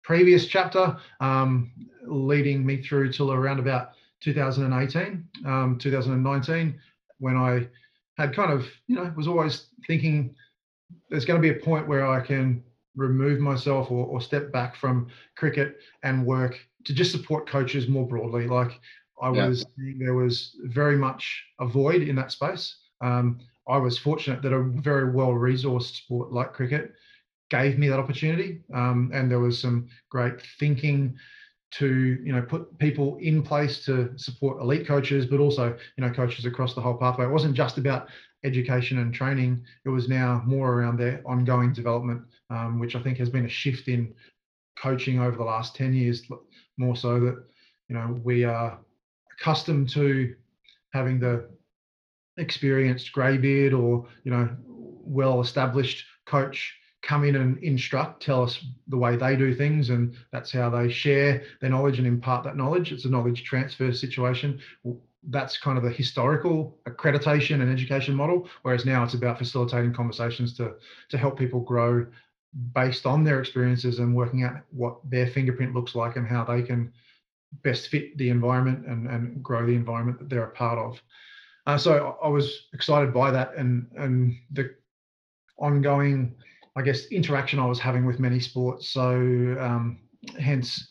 [0.03, 1.71] previous chapter, um,
[2.07, 6.79] leading me through till around about 2018, um, 2019,
[7.19, 7.69] when I
[8.17, 10.35] had kind of you know was always thinking
[11.09, 12.63] there's going to be a point where I can
[12.97, 18.07] remove myself or, or step back from cricket and work to just support coaches more
[18.07, 18.47] broadly.
[18.47, 18.81] Like
[19.23, 19.49] I yeah.
[19.49, 19.67] was
[19.99, 22.77] there was very much a void in that space.
[23.01, 26.93] Um, I was fortunate that a very well resourced sport like cricket
[27.51, 31.17] gave me that opportunity, um, and there was some great thinking
[31.73, 36.13] to you know put people in place to support elite coaches, but also you know
[36.13, 37.27] coaches across the whole pathway.
[37.27, 38.09] It wasn't just about
[38.45, 43.19] education and training; it was now more around their ongoing development, um, which I think
[43.19, 44.15] has been a shift in
[44.79, 46.23] coaching over the last ten years,
[46.77, 47.45] more so that
[47.89, 48.79] you know we are
[49.41, 50.35] accustomed to
[50.93, 51.49] having the
[52.37, 58.97] experienced greybeard or you know well established coach come in and instruct tell us the
[58.97, 62.93] way they do things and that's how they share their knowledge and impart that knowledge.
[62.93, 64.61] It's a knowledge transfer situation.
[65.31, 70.55] That's kind of the historical accreditation and education model whereas now it's about facilitating conversations
[70.59, 70.75] to
[71.09, 72.07] to help people grow
[72.75, 76.63] based on their experiences and working out what their fingerprint looks like and how they
[76.63, 76.93] can
[77.63, 81.01] best fit the environment and, and grow the environment that they're a part of.
[81.67, 84.75] Uh, so I was excited by that and and the
[85.59, 86.35] ongoing,
[86.77, 88.89] I guess, interaction I was having with many sports.
[88.89, 89.11] So
[89.61, 89.99] um,
[90.39, 90.89] hence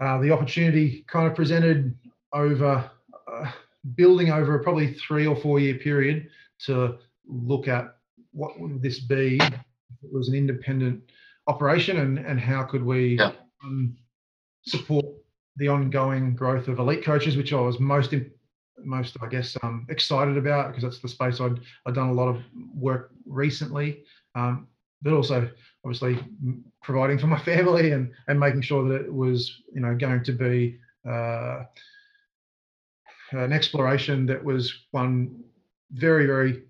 [0.00, 1.94] uh, the opportunity kind of presented
[2.32, 2.90] over
[3.30, 3.50] uh,
[3.94, 6.28] building over a probably three or four year period
[6.66, 7.96] to look at
[8.32, 11.00] what would this be it was an independent
[11.46, 13.32] operation and and how could we yeah.
[13.62, 13.96] um,
[14.66, 15.04] support
[15.56, 18.14] the ongoing growth of elite coaches, which I was most
[18.82, 22.28] most I guess um, excited about because that's the space I'd I'd done a lot
[22.28, 22.42] of
[22.74, 24.68] work recently, um,
[25.02, 25.48] but also
[25.84, 26.18] obviously
[26.82, 30.32] providing for my family and and making sure that it was you know going to
[30.32, 31.64] be uh,
[33.32, 35.44] an exploration that was one
[35.92, 36.62] very very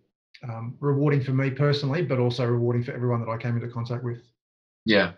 [0.43, 4.05] um, rewarding for me personally, but also rewarding for everyone that I came into contact
[4.05, 4.21] with.
[4.85, 5.13] Yeah,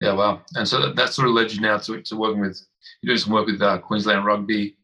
[0.00, 0.42] yeah, wow.
[0.54, 2.60] And so that, that sort of led you now to, to working with,
[3.02, 4.76] you do some work with uh, Queensland Rugby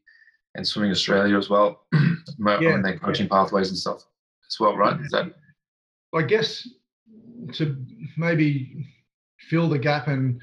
[0.55, 3.37] and Swimming Australia as well, yeah, on their coaching yeah.
[3.37, 4.05] pathways and stuff
[4.49, 5.01] as well, right?
[5.01, 5.33] Is that?
[6.15, 6.69] I guess
[7.55, 7.77] to
[8.17, 8.87] maybe
[9.49, 10.41] fill the gap and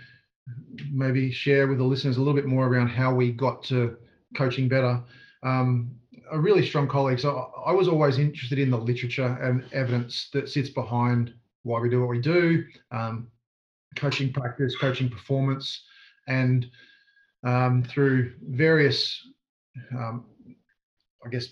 [0.92, 3.98] maybe share with the listeners a little bit more around how we got to
[4.36, 5.02] coaching better.
[5.44, 5.92] Um,
[6.32, 7.20] a really strong colleague.
[7.20, 11.90] So I was always interested in the literature and evidence that sits behind why we
[11.90, 13.28] do what we do, um,
[13.96, 15.84] coaching practice, coaching performance,
[16.28, 16.70] and
[17.44, 19.20] um, through various,
[19.92, 20.26] um,
[21.26, 21.48] I guess,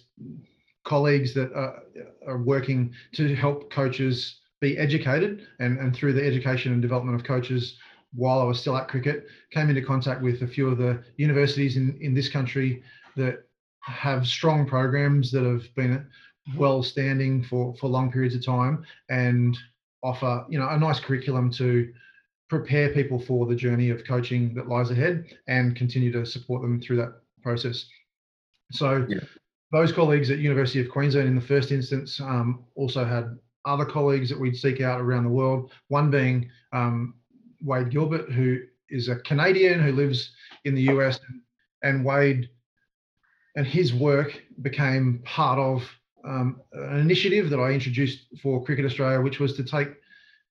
[0.85, 1.83] colleagues that are,
[2.27, 7.25] are, working to help coaches be educated, and, and through the education and development of
[7.25, 7.77] coaches
[8.13, 11.77] while I was still at cricket, came into contact with a few of the universities
[11.77, 12.83] in, in this country
[13.15, 13.43] that
[13.81, 16.07] have strong programs that have been
[16.57, 19.57] well standing for, for long periods of time and
[20.01, 21.91] offer you know a nice curriculum to
[22.49, 26.81] prepare people for the journey of coaching that lies ahead and continue to support them
[26.81, 27.85] through that process.
[28.71, 29.19] So yeah.
[29.71, 34.29] those colleagues at University of Queensland in the first instance um, also had other colleagues
[34.29, 35.71] that we'd seek out around the world.
[35.89, 37.13] One being um,
[37.61, 40.31] Wade Gilbert, who is a Canadian who lives
[40.65, 41.19] in the US,
[41.83, 42.49] and Wade
[43.55, 45.87] and his work became part of
[46.25, 49.89] um, an initiative that I introduced for Cricket Australia, which was to take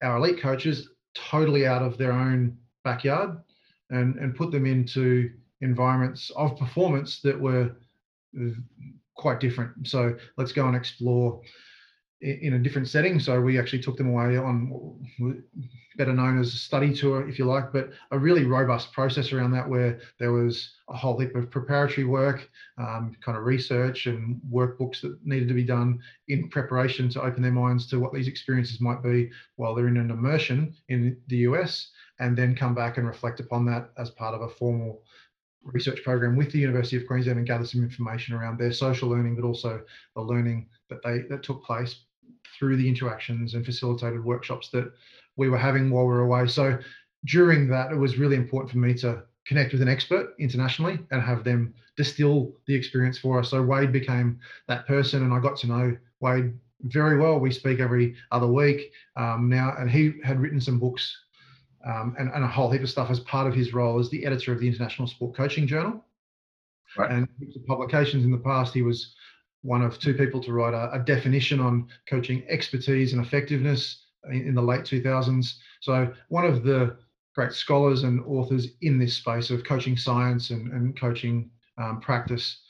[0.02, 3.38] our elite coaches totally out of their own backyard
[3.90, 7.72] and, and put them into environments of performance that were
[9.16, 9.86] quite different.
[9.86, 11.40] So let's go and explore
[12.20, 13.20] in a different setting.
[13.20, 14.98] So we actually took them away on
[15.96, 19.52] better known as a study tour, if you like, but a really robust process around
[19.52, 24.40] that where there was a whole heap of preparatory work, um, kind of research and
[24.50, 28.28] workbooks that needed to be done in preparation to open their minds to what these
[28.28, 32.96] experiences might be while they're in an immersion in the US, and then come back
[32.96, 35.02] and reflect upon that as part of a formal
[35.62, 39.36] research program with the University of Queensland and gather some information around their social learning,
[39.36, 39.82] but also
[40.14, 42.04] the learning that they that took place
[42.58, 44.92] through the interactions and facilitated workshops that
[45.36, 46.46] we were having while we were away.
[46.46, 46.78] So
[47.24, 51.22] during that, it was really important for me to connect with an expert internationally and
[51.22, 53.50] have them distill the experience for us.
[53.50, 57.38] So Wade became that person, and I got to know Wade very well.
[57.38, 61.16] We speak every other week um, now, and he had written some books
[61.84, 64.24] um, and, and, a whole heap of stuff as part of his role as the
[64.26, 66.04] editor of the International Sport Coaching Journal.
[66.96, 67.10] Right.
[67.10, 67.28] And
[67.66, 69.14] publications in the past, he was
[69.62, 74.48] one of two people to write a, a definition on coaching expertise and effectiveness in,
[74.48, 75.54] in, the late 2000s.
[75.80, 76.96] So one of the
[77.34, 82.60] great scholars and authors in this space of coaching science and, and coaching um, practice.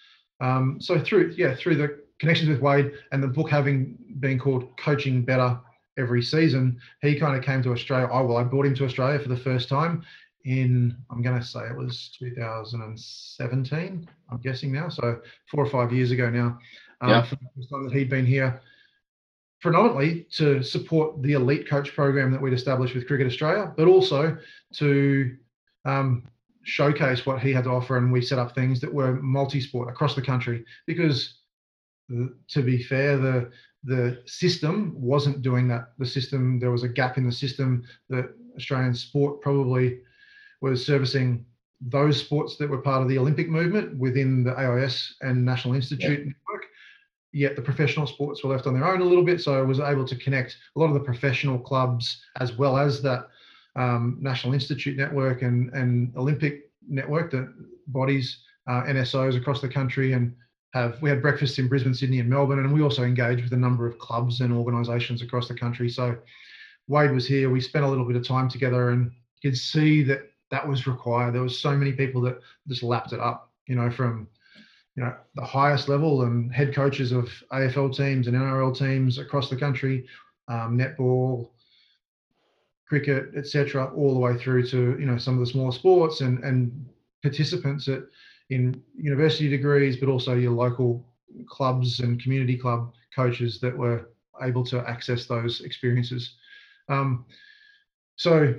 [0.41, 4.77] Um, so through yeah through the connections with Wade and the book having been called
[4.77, 5.59] Coaching Better
[5.99, 8.09] every season, he kind of came to Australia.
[8.13, 10.05] Oh well, I brought him to Australia for the first time
[10.45, 14.09] in I'm going to say it was 2017.
[14.31, 15.21] I'm guessing now, so
[15.51, 16.59] four or five years ago now.
[17.01, 17.23] Um, yeah.
[17.23, 18.61] For the first time that he'd been here,
[19.61, 24.37] predominantly to support the elite coach program that we'd established with Cricket Australia, but also
[24.75, 25.37] to
[25.85, 26.25] um,
[26.63, 27.97] showcase what he had to offer.
[27.97, 31.39] And we set up things that were multi-sport across the country because,
[32.09, 33.51] to be fair, the
[33.85, 35.93] the system wasn't doing that.
[35.99, 40.01] The system there was a gap in the system that Australian sport probably
[40.61, 41.45] was servicing
[41.81, 46.21] those sports that were part of the Olympic movement within the AIS and National Institute
[46.21, 46.25] yeah.
[46.25, 46.67] network.
[47.33, 49.41] Yet the professional sports were left on their own a little bit.
[49.41, 53.03] So I was able to connect a lot of the professional clubs as well as
[53.03, 53.29] that
[53.77, 57.53] um, National Institute network and, and Olympic network, the
[57.87, 60.35] bodies, uh, NSOs across the country, and
[60.75, 63.57] have we had breakfasts in Brisbane, Sydney, and Melbourne, and we also engaged with a
[63.57, 65.89] number of clubs and organisations across the country.
[65.89, 66.17] So
[66.87, 67.51] Wade was here.
[67.51, 69.11] We spent a little bit of time together, and
[69.43, 71.35] you could see that that was required.
[71.35, 74.29] There was so many people that just lapped it up, you know, from
[74.97, 79.49] you know the highest level and head coaches of AFL teams and NRL teams across
[79.51, 80.07] the country,
[80.49, 81.51] um, netball,
[82.89, 86.43] cricket, etc., all the way through to you know some of the smaller sports and
[86.43, 86.87] and
[87.23, 88.03] participants at
[88.51, 91.07] in university degrees, but also your local
[91.47, 94.11] clubs and community club coaches that were
[94.43, 96.37] able to access those experiences.
[96.89, 97.27] Um,
[98.17, 98.55] so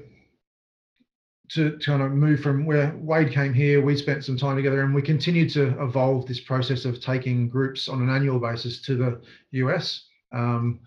[1.52, 4.82] to, to kind of move from where Wade came here, we spent some time together
[4.82, 8.96] and we continued to evolve this process of taking groups on an annual basis to
[8.96, 10.06] the US.
[10.32, 10.80] Um,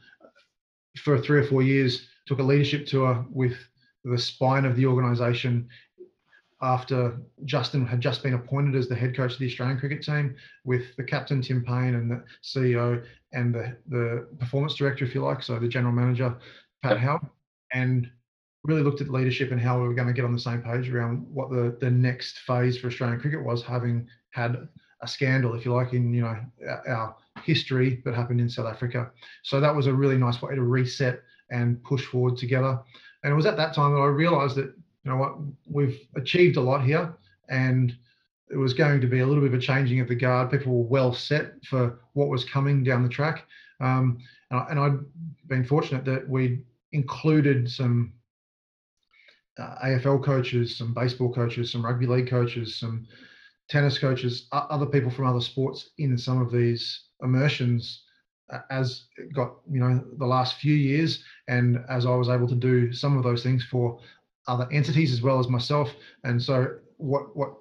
[1.02, 3.56] for three or four years, took a leadership tour with
[4.04, 5.68] the spine of the organization
[6.62, 10.36] after Justin had just been appointed as the head coach of the Australian cricket team,
[10.64, 15.24] with the captain Tim Paine and the CEO and the, the performance director, if you
[15.24, 16.36] like, so the general manager
[16.82, 17.20] Pat Howe,
[17.72, 18.08] and
[18.64, 20.88] really looked at leadership and how we were going to get on the same page
[20.88, 24.68] around what the, the next phase for Australian cricket was, having had
[25.00, 26.36] a scandal, if you like, in you know
[26.86, 29.10] our history that happened in South Africa.
[29.42, 32.78] So that was a really nice way to reset and push forward together.
[33.24, 34.72] And it was at that time that I realised that
[35.04, 35.34] you know what
[35.68, 37.14] we've achieved a lot here,
[37.48, 37.92] and
[38.50, 40.50] it was going to be a little bit of a changing of the guard.
[40.50, 43.44] People were well set for what was coming down the track,
[43.80, 44.18] um,
[44.52, 48.12] and, and I'd been fortunate that we included some
[49.58, 53.06] uh, AFL coaches, some baseball coaches, some rugby league coaches, some
[53.68, 58.02] tennis coaches, other people from other sports in some of these immersions
[58.70, 61.24] as it got you know the last few years.
[61.48, 63.98] And as I was able to do some of those things for
[64.46, 65.94] other entities as well as myself.
[66.24, 67.54] And so what what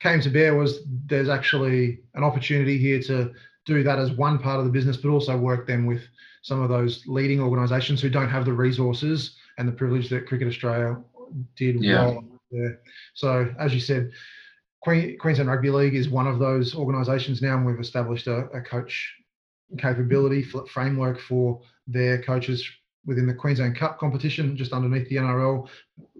[0.00, 3.32] came to bear was there's actually an opportunity here to
[3.64, 6.02] do that as one part of the business but also work then with
[6.42, 10.48] some of those leading organizations who don't have the resources and the privilege that cricket
[10.48, 10.96] australia
[11.56, 12.06] did yeah.
[12.06, 12.80] well there.
[13.14, 14.10] So as you said,
[14.80, 18.60] Queen, Queensland Rugby League is one of those organisations now, and we've established a, a
[18.60, 19.14] coach
[19.76, 22.66] capability framework for their coaches
[23.06, 25.68] within the Queensland Cup competition, just underneath the NRL,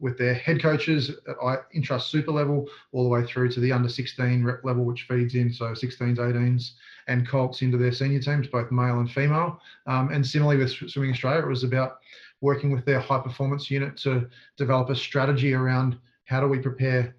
[0.01, 3.73] with their head coaches at I intrust super level, all the way through to the
[3.73, 6.73] under 16 rep level, which feeds in so 16s, 18s,
[7.07, 9.61] and Colts into their senior teams, both male and female.
[9.87, 11.99] Um, and similarly with Swimming Australia, it was about
[12.41, 17.17] working with their high performance unit to develop a strategy around how do we prepare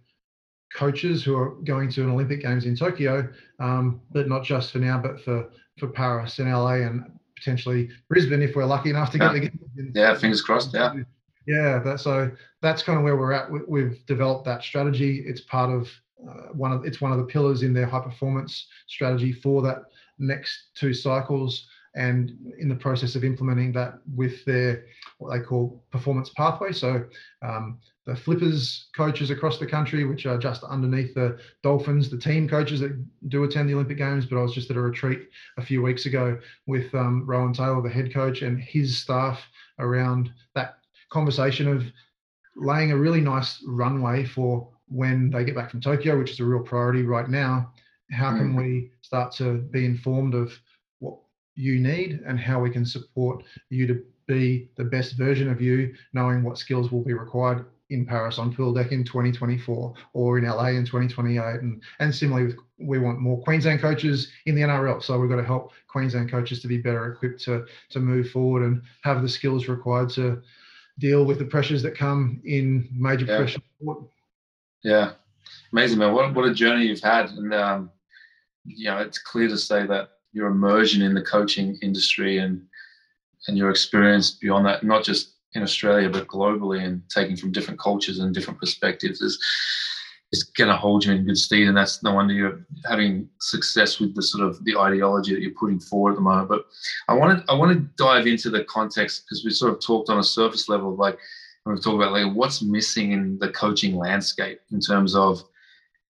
[0.74, 3.28] coaches who are going to an Olympic Games in Tokyo,
[3.60, 7.04] um, but not just for now, but for for Paris and LA and
[7.36, 9.38] potentially Brisbane if we're lucky enough to yeah.
[9.38, 10.74] get the Yeah, fingers crossed.
[10.74, 10.94] Yeah.
[11.48, 12.30] Yeah, that, so
[12.62, 13.50] that's kind of where we're at.
[13.68, 15.24] We, have developed that strategy.
[15.26, 15.90] It's part of
[16.28, 19.84] uh, one of it's one of the pillars in their high performance strategy for that
[20.20, 24.86] next two cycles and in the process of implementing that with their
[25.18, 26.72] what they call performance pathway.
[26.72, 27.06] So
[27.42, 32.48] um, the flippers coaches across the country, which are just underneath the Dolphins, the team
[32.48, 32.92] coaches that
[33.30, 34.26] do attend the Olympic Games.
[34.26, 37.82] But I was just at a retreat a few weeks ago with um, Rohan Taylor,
[37.82, 39.42] the head coach, and his staff
[39.80, 40.80] around that
[41.12, 41.84] conversation of
[42.56, 46.46] laying a really nice runway for when they get back from Tokyo, which is a
[46.46, 47.72] real priority right now.
[48.12, 48.58] How can mm.
[48.58, 50.52] we start to be informed of
[51.60, 55.94] you need and how we can support you to be the best version of you,
[56.14, 60.46] knowing what skills will be required in Paris on pool deck in 2024 or in
[60.46, 61.40] LA in 2028.
[61.62, 65.04] And, and similarly, with, we want more Queensland coaches in the NRL.
[65.04, 68.64] So we've got to help Queensland coaches to be better equipped to, to move forward
[68.64, 70.42] and have the skills required to
[70.98, 73.48] deal with the pressures that come in major yeah.
[73.82, 74.04] sport.
[74.82, 75.12] Yeah,
[75.74, 76.14] amazing, man.
[76.14, 77.32] What, what a journey you've had.
[77.32, 77.92] And, um,
[78.64, 82.62] you know, it's clear to say that your immersion in the coaching industry and
[83.48, 87.80] and your experience beyond that, not just in Australia but globally, and taking from different
[87.80, 89.40] cultures and different perspectives is
[90.32, 91.68] is going to hold you in good stead.
[91.68, 95.60] And that's no wonder you're having success with the sort of the ideology that you're
[95.60, 96.50] putting forward at the moment.
[96.50, 96.66] But
[97.08, 100.10] I want to I want to dive into the context because we sort of talked
[100.10, 101.18] on a surface level, like
[101.66, 105.44] we've talked about like what's missing in the coaching landscape in terms of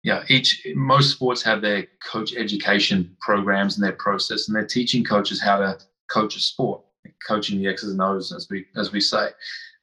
[0.03, 5.05] yeah, each most sports have their coach education programs and their process, and they're teaching
[5.05, 6.83] coaches how to coach a sport
[7.27, 9.29] coaching the X's and O's, as we as we say.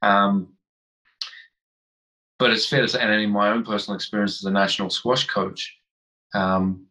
[0.01, 0.49] Um,
[2.37, 5.27] but it's fair to say, and in my own personal experience as a national squash
[5.27, 5.75] coach,
[6.33, 6.85] um,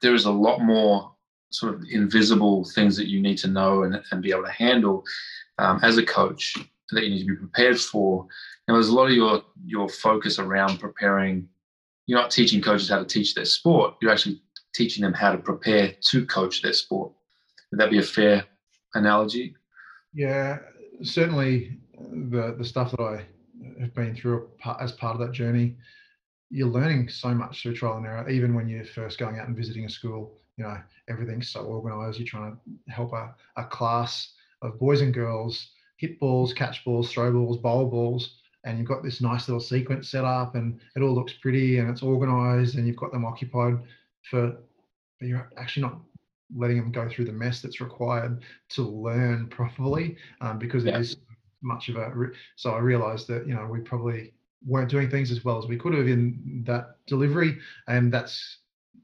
[0.00, 1.12] there is a lot more
[1.50, 5.02] sort of invisible things that you need to know and, and be able to handle
[5.58, 6.54] um, as a coach
[6.90, 8.26] that you need to be prepared for.
[8.66, 11.48] And there's a lot of your your focus around preparing.
[12.08, 13.96] You're not teaching coaches how to teach their sport.
[14.00, 14.40] You're actually
[14.74, 17.12] teaching them how to prepare to coach their sport.
[17.70, 18.46] Would that be a fair
[18.94, 19.54] analogy?
[20.14, 20.58] Yeah,
[21.02, 23.26] certainly the the stuff that I
[23.78, 24.48] have been through
[24.80, 25.76] as part of that journey,
[26.48, 28.28] you're learning so much through trial and error.
[28.30, 30.78] Even when you're first going out and visiting a school, you know
[31.10, 32.18] everything's so organised.
[32.18, 37.12] You're trying to help a, a class of boys and girls hit balls, catch balls,
[37.12, 41.00] throw balls, bowl balls, and you've got this nice little sequence set up, and it
[41.00, 43.78] all looks pretty and it's organised, and you've got them occupied
[44.30, 44.56] for.
[45.18, 45.98] But you're actually not
[46.56, 50.96] letting them go through the mess that's required to learn properly um, because yeah.
[50.96, 51.16] it is
[51.60, 52.12] much of a
[52.54, 54.32] so i realized that you know we probably
[54.64, 58.58] weren't doing things as well as we could have in that delivery and that's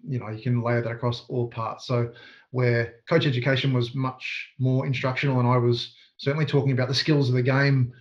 [0.07, 2.13] you know you can layer that across all parts so
[2.53, 7.29] where coach education was much more instructional and i was certainly talking about the skills
[7.29, 7.93] of the game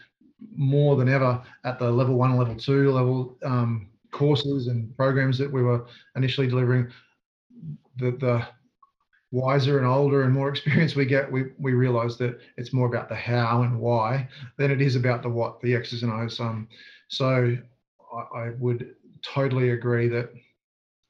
[0.55, 5.51] more than ever at the level one level two level um, courses and programs that
[5.51, 6.91] we were initially delivering
[7.97, 8.45] the the
[9.33, 13.09] wiser and older and more experienced we get, we, we realize that it's more about
[13.09, 16.39] the how and why than it is about the what, the X's and O's.
[16.39, 16.69] Um,
[17.09, 17.57] so
[18.15, 20.29] I, I would totally agree that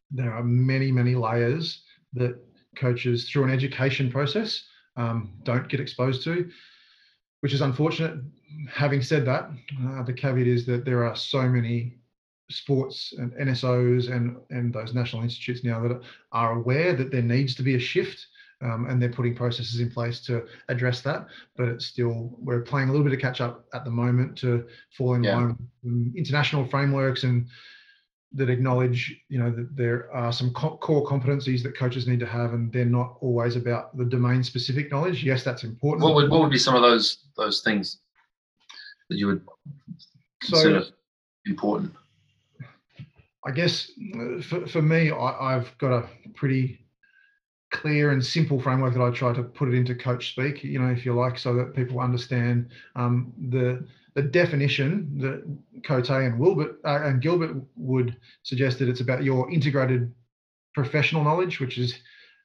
[0.10, 2.40] there are many, many layers that
[2.78, 4.64] coaches through an education process
[4.96, 6.50] um, don't get exposed to,
[7.42, 8.20] which is unfortunate.
[8.70, 9.50] Having said that,
[9.86, 11.98] uh, the caveat is that there are so many
[12.50, 17.56] sports and NSOs and and those national institutes now that are aware that there needs
[17.56, 18.28] to be a shift.
[18.62, 21.28] Um, and they're putting processes in place to address that.
[21.58, 24.66] But it's still we're playing a little bit of catch up at the moment to
[24.98, 25.36] fall in yeah.
[25.36, 27.50] line with international frameworks and
[28.36, 32.26] that acknowledge you know that there are some co- core competencies that coaches need to
[32.26, 36.30] have and they're not always about the domain specific knowledge yes that's important what would
[36.30, 38.00] what would be some of those those things
[39.14, 39.42] that you would
[40.42, 40.92] consider so,
[41.46, 41.94] important
[43.46, 46.80] I guess uh, for, for me, I, have got a pretty
[47.72, 50.90] clear and simple framework that I try to put it into coach speak, you know,
[50.90, 53.86] if you like, so that people understand um, the
[54.16, 55.44] the definition that
[55.84, 60.14] Cote and Wilbert uh, and Gilbert would suggest that it's about your integrated
[60.76, 62.00] professional knowledge, which is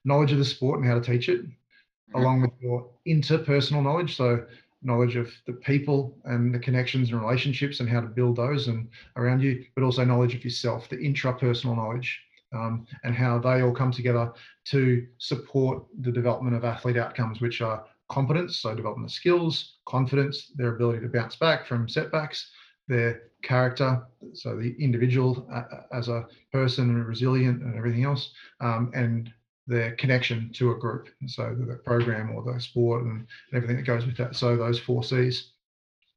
[0.07, 2.19] knowledge of the sport and how to teach it, mm-hmm.
[2.19, 4.17] along with your interpersonal knowledge.
[4.17, 4.47] So
[4.83, 8.89] knowledge of the people and the connections and relationships and how to build those and
[9.17, 12.21] around you, but also knowledge of yourself, the intrapersonal knowledge
[12.55, 14.33] um, and how they all come together
[14.67, 20.53] to support the development of athlete outcomes, which are competence, so development of skills, confidence,
[20.57, 22.51] their ability to bounce back from setbacks,
[22.87, 24.03] their character,
[24.33, 29.31] so the individual uh, uh as a person and resilient and everything else, um, and
[29.69, 31.09] their connection to a group.
[31.27, 34.35] So the program or the sport and everything that goes with that.
[34.35, 35.53] So those four C's.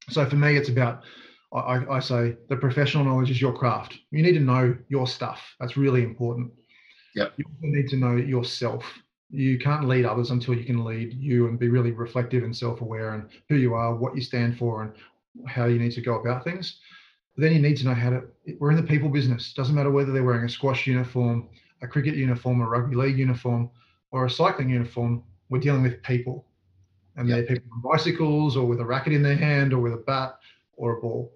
[0.10, 1.04] So for me, it's about
[1.54, 3.98] I, I, say the professional knowledge is your craft.
[4.12, 5.42] You need to know your stuff.
[5.60, 6.50] That's really important.
[7.14, 7.34] Yep.
[7.36, 8.86] You need to know yourself.
[9.30, 13.16] You can't lead others until you can lead you and be really reflective and self-aware
[13.16, 16.46] and who you are, what you stand for, and how you need to go about
[16.46, 16.80] things.
[17.36, 18.24] But then you need to know how to.
[18.60, 19.54] We're in the people business.
[19.54, 21.50] Doesn't matter whether they're wearing a squash uniform,
[21.82, 23.70] a cricket uniform, a rugby league uniform,
[24.12, 25.24] or a cycling uniform.
[25.50, 26.46] We're dealing with people,
[27.16, 27.38] and yep.
[27.48, 30.38] they're people on bicycles or with a racket in their hand or with a bat
[30.78, 31.34] or a ball.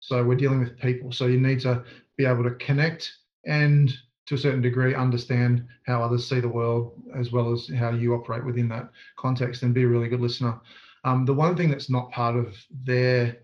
[0.00, 1.12] So we're dealing with people.
[1.12, 1.84] So you need to
[2.16, 3.12] be able to connect
[3.44, 3.92] and
[4.26, 8.14] to a certain degree understand how others see the world as well as how you
[8.14, 10.60] operate within that context and be a really good listener.
[11.04, 13.38] Um, the one thing that's not part of their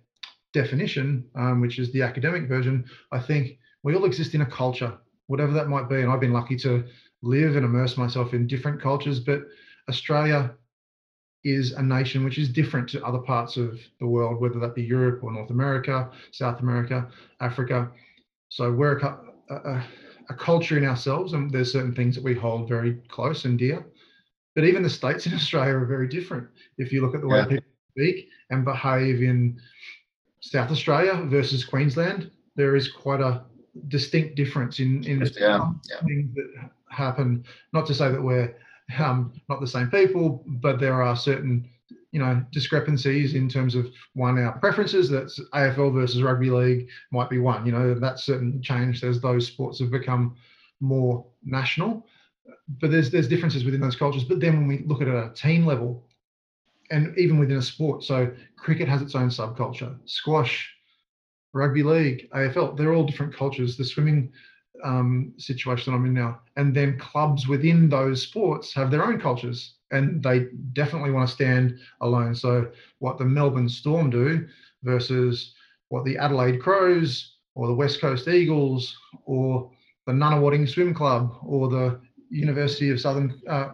[0.53, 4.93] definition, um, which is the academic version, I think we all exist in a culture,
[5.27, 6.01] whatever that might be.
[6.01, 6.85] And I've been lucky to
[7.23, 9.43] live and immerse myself in different cultures, but
[9.89, 10.55] Australia
[11.45, 14.83] is a nation which is different to other parts of the world, whether that be
[14.83, 17.09] Europe or North America, South America,
[17.41, 17.91] Africa.
[18.49, 19.19] So we're a,
[19.51, 19.85] a,
[20.31, 23.87] a, culture in ourselves, and there's certain things that we hold very close and dear.
[24.55, 26.49] But even the states in Australia are very different.
[26.79, 27.47] If you look at the way yeah.
[27.47, 29.61] people speak and behave in
[30.41, 33.45] South Australia versus Queensland, there is quite a
[33.89, 35.71] distinct difference in, in yeah.
[36.07, 37.45] things that happen.
[37.73, 38.57] Not to say that we're
[38.99, 41.69] um, not the same people, but there are certain
[42.15, 47.29] you know discrepancies in terms of one our preferences that's AFL versus rugby league might
[47.29, 50.37] be one you know that's certain changed as those sports have become
[50.81, 52.07] more national
[52.81, 55.67] but there's there's differences within those cultures but then when we look at a team
[55.67, 56.07] level
[56.93, 60.74] and even within a sport so cricket has its own subculture squash
[61.55, 64.31] rugby league AFL they're all different cultures the swimming
[64.83, 66.41] um, situation I'm in now.
[66.57, 71.35] And then clubs within those sports have their own cultures and they definitely want to
[71.35, 72.35] stand alone.
[72.35, 74.47] So, what the Melbourne Storm do
[74.83, 75.55] versus
[75.89, 79.71] what the Adelaide Crows or the West Coast Eagles or
[80.07, 82.01] the Nunawading Swim Club or the
[82.31, 83.71] University of Southern uh,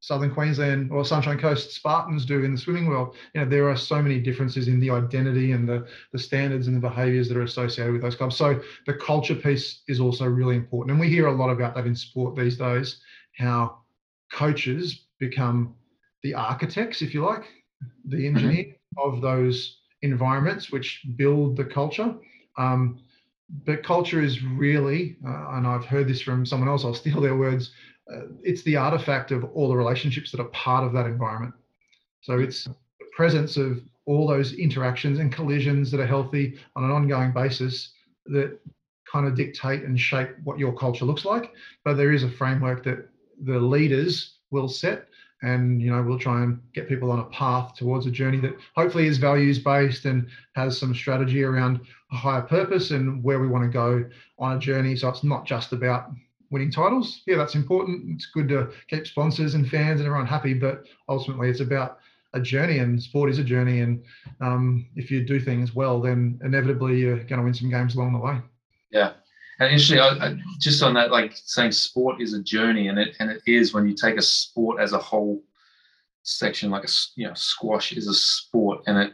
[0.00, 3.14] Southern Queensland or Sunshine Coast Spartans do in the swimming world.
[3.34, 6.76] You know, there are so many differences in the identity and the, the standards and
[6.76, 8.36] the behaviors that are associated with those clubs.
[8.36, 10.92] So the culture piece is also really important.
[10.92, 13.00] And we hear a lot about that in sport these days,
[13.36, 13.78] how
[14.32, 15.74] coaches become
[16.22, 17.44] the architects, if you like,
[18.06, 18.36] the mm-hmm.
[18.36, 19.14] engineer mm-hmm.
[19.14, 22.14] of those environments which build the culture.
[22.56, 23.00] Um,
[23.66, 27.36] but culture is really, uh, and I've heard this from someone else, I'll steal their
[27.36, 27.72] words,
[28.12, 31.54] uh, it's the artifact of all the relationships that are part of that environment.
[32.20, 32.74] So it's the
[33.12, 37.92] presence of all those interactions and collisions that are healthy on an ongoing basis
[38.26, 38.58] that
[39.10, 41.52] kind of dictate and shape what your culture looks like.
[41.84, 43.08] But there is a framework that
[43.42, 45.06] the leaders will set
[45.42, 48.54] and you know we'll try and get people on a path towards a journey that
[48.74, 51.80] hopefully is values based and has some strategy around
[52.12, 54.04] a higher purpose and where we want to go
[54.38, 56.10] on a journey so it's not just about
[56.50, 57.22] winning titles.
[57.26, 58.04] Yeah, that's important.
[58.14, 61.98] It's good to keep sponsors and fans and everyone happy, but ultimately it's about
[62.34, 63.80] a journey and sport is a journey.
[63.80, 64.02] And
[64.40, 68.12] um, if you do things well, then inevitably you're going to win some games along
[68.12, 68.38] the way.
[68.90, 69.12] Yeah.
[69.60, 73.14] And actually, I, I, just on that, like saying sport is a journey, and it
[73.20, 75.42] and it is when you take a sport as a whole
[76.22, 79.12] section, like a you know squash is a sport, and it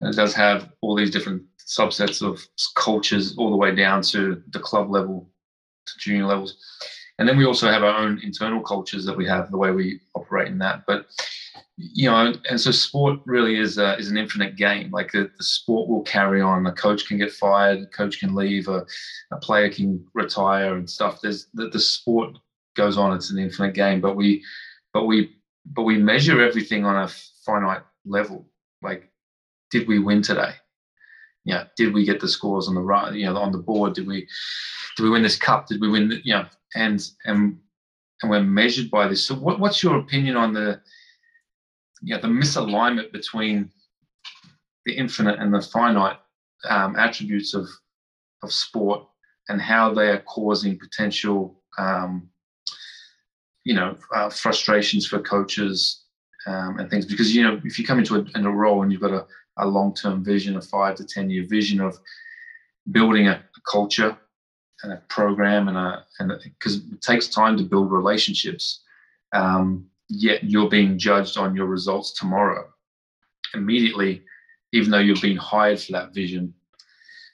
[0.00, 2.40] and it does have all these different subsets of
[2.76, 5.28] cultures all the way down to the club level
[5.98, 6.56] junior levels.
[7.18, 10.00] And then we also have our own internal cultures that we have, the way we
[10.14, 10.84] operate in that.
[10.86, 11.06] But
[11.76, 14.90] you know, and so sport really is a, is an infinite game.
[14.90, 16.66] Like the, the sport will carry on.
[16.66, 18.86] A coach can get fired, a coach can leave, a,
[19.32, 21.20] a player can retire and stuff.
[21.20, 22.36] There's the, the sport
[22.76, 23.14] goes on.
[23.14, 24.00] It's an infinite game.
[24.00, 24.44] But we,
[24.92, 27.08] but we, but we measure everything on a
[27.44, 28.46] finite level.
[28.82, 29.10] Like,
[29.70, 30.54] did we win today?
[31.44, 33.12] Yeah, did we get the scores on the right?
[33.12, 33.94] You know, on the board.
[33.94, 34.26] Did we,
[34.96, 35.66] did we win this cup?
[35.66, 36.08] Did we win?
[36.08, 37.58] The, you know, and and
[38.22, 39.26] and we're measured by this.
[39.26, 40.80] So, what, what's your opinion on the,
[42.00, 43.70] you know, the misalignment between
[44.86, 46.18] the infinite and the finite
[46.68, 47.68] um, attributes of
[48.42, 49.06] of sport
[49.48, 52.28] and how they are causing potential, um,
[53.64, 56.04] you know, uh, frustrations for coaches
[56.46, 58.92] um, and things because you know if you come into a, in a role and
[58.92, 59.26] you've got a,
[59.58, 61.98] a long-term vision a five to ten year vision of
[62.90, 64.16] building a, a culture
[64.82, 68.82] and a program and a and because it takes time to build relationships
[69.32, 72.68] um, yet you're being judged on your results tomorrow.
[73.54, 74.22] Immediately
[74.72, 76.52] even though you're being hired for that vision.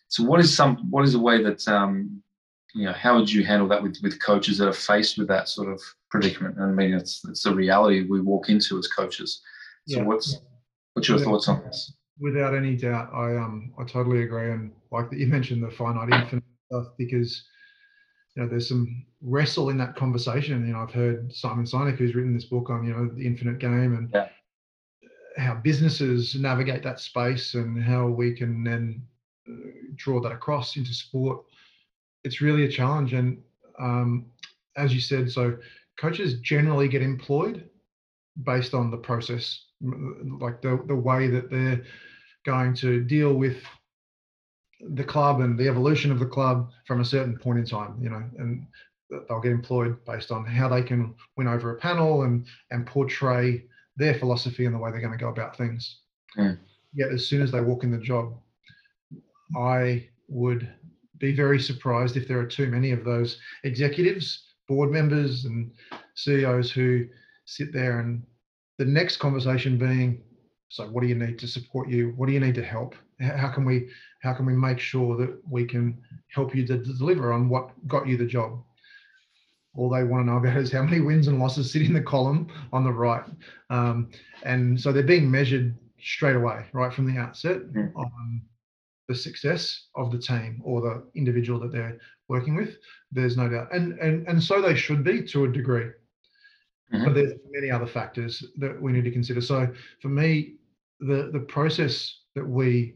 [0.08, 2.22] So what is some what is a way that um,
[2.74, 5.48] you know how would you handle that with with coaches that are faced with that
[5.48, 6.58] sort of predicament?
[6.60, 9.40] I mean it's it's a reality we walk into as coaches.
[9.88, 10.04] So yeah.
[10.04, 10.38] what's
[10.92, 15.10] what's your thoughts on this without any doubt i um i totally agree and like
[15.10, 17.44] that you mentioned the finite infinite stuff because
[18.34, 22.14] you know there's some wrestle in that conversation you know i've heard simon sinek who's
[22.14, 24.28] written this book on you know the infinite game and yeah.
[25.36, 29.02] how businesses navigate that space and how we can then
[29.48, 31.44] uh, draw that across into sport
[32.24, 33.12] it's really a challenge.
[33.12, 33.42] And
[33.78, 34.26] um,
[34.76, 35.56] as you said, so
[35.98, 37.68] coaches generally get employed
[38.42, 41.82] based on the process, like the, the way that they're
[42.45, 43.59] going to deal with
[44.80, 48.09] the club and the evolution of the club from a certain point in time, you
[48.09, 48.66] know, and
[49.28, 53.64] they'll get employed based on how they can win over a panel and and portray
[53.97, 56.01] their philosophy and the way they're going to go about things.
[56.38, 56.59] Mm.
[56.95, 58.34] Yet as soon as they walk in the job,
[59.57, 60.72] I would
[61.18, 65.70] be very surprised if there are too many of those executives, board members, and
[66.14, 67.07] CEOs who
[67.45, 68.22] sit there and
[68.78, 70.22] the next conversation being,
[70.70, 72.14] so what do you need to support you?
[72.16, 72.94] What do you need to help?
[73.20, 73.88] How can we
[74.22, 78.06] how can we make sure that we can help you to deliver on what got
[78.06, 78.62] you the job?
[79.74, 82.00] All they want to know about is how many wins and losses sit in the
[82.00, 83.24] column on the right.
[83.68, 84.10] Um,
[84.44, 87.92] and so they're being measured straight away, right from the outset, mm.
[87.96, 88.40] on
[89.08, 91.98] the success of the team or the individual that they're
[92.28, 92.76] working with.
[93.10, 95.90] There's no doubt, and and and so they should be to a degree.
[96.92, 97.04] Mm-hmm.
[97.04, 99.40] But there's many other factors that we need to consider.
[99.40, 100.54] So for me,
[101.01, 102.94] the the process that we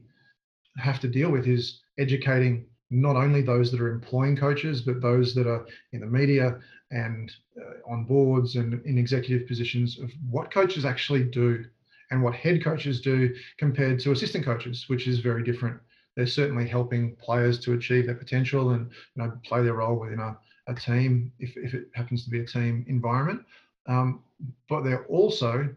[0.79, 5.35] have to deal with is educating not only those that are employing coaches, but those
[5.35, 6.59] that are in the media
[6.91, 11.65] and uh, on boards and in executive positions of what coaches actually do
[12.11, 15.81] and what head coaches do compared to assistant coaches, which is very different
[16.17, 20.21] they're certainly helping players to achieve their potential and you know play their role within
[20.21, 20.37] a,
[20.69, 23.43] a team if, if it happens to be a team environment.
[23.87, 24.23] Um,
[24.69, 25.69] but they're also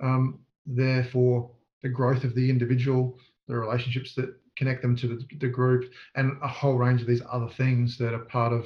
[0.00, 1.50] um, there for
[1.84, 3.16] the growth of the individual,
[3.46, 7.22] the relationships that connect them to the, the group, and a whole range of these
[7.30, 8.64] other things that are part of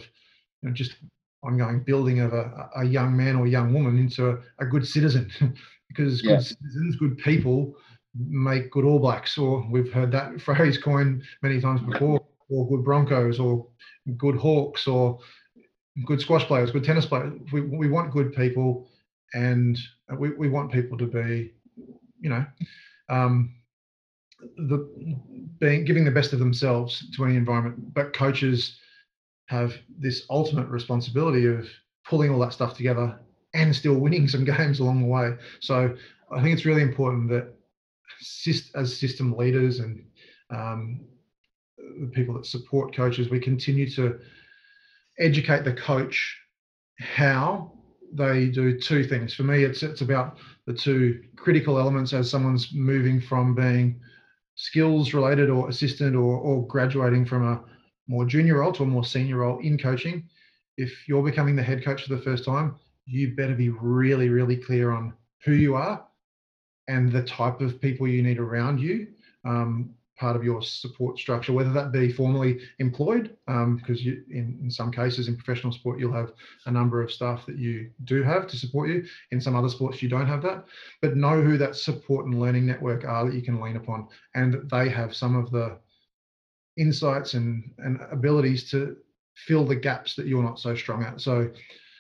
[0.63, 0.95] you know, just
[1.43, 5.31] ongoing building of a, a young man or young woman into a, a good citizen.
[5.89, 6.37] because yeah.
[6.37, 7.75] good citizens, good people
[8.15, 12.85] make good All Blacks, or we've heard that phrase coined many times before, or good
[12.85, 13.67] Broncos, or
[14.17, 15.19] good Hawks, or
[16.07, 17.33] good squash players, good tennis players.
[17.53, 18.89] We, we want good people,
[19.35, 19.79] and
[20.19, 21.53] we, we want people to be,
[22.21, 22.47] you know,
[23.09, 23.55] um,
[24.57, 24.89] the
[25.59, 27.93] being giving the best of themselves to any environment.
[27.95, 28.79] But coaches
[29.47, 31.67] have this ultimate responsibility of
[32.07, 33.19] pulling all that stuff together
[33.55, 35.37] and still winning some games along the way.
[35.61, 35.97] So
[36.31, 37.55] I think it's really important that
[38.75, 40.05] as system leaders and
[40.51, 41.01] um,
[42.01, 44.19] the people that support coaches, we continue to
[45.19, 46.37] educate the coach
[46.99, 47.73] how
[48.13, 49.35] they do two things.
[49.35, 54.01] For me, it's it's about the two critical elements as someone's moving from being
[54.55, 57.63] skills related or assistant or, or graduating from a
[58.09, 60.29] more junior role to a more senior role in coaching.
[60.77, 64.57] If you're becoming the head coach for the first time, you better be really, really
[64.57, 65.13] clear on
[65.45, 66.05] who you are
[66.89, 69.09] and the type of people you need around you
[69.45, 74.71] um, part of your support structure, whether that be formally employed, because um, in, in
[74.71, 76.33] some cases in professional sport, you'll have
[76.67, 79.05] a number of staff that you do have to support you.
[79.31, 80.65] In some other sports, you don't have that.
[81.01, 84.53] But know who that support and learning network are that you can lean upon, and
[84.53, 85.79] that they have some of the
[86.77, 88.97] insights and, and abilities to
[89.37, 91.21] fill the gaps that you're not so strong at.
[91.21, 91.51] So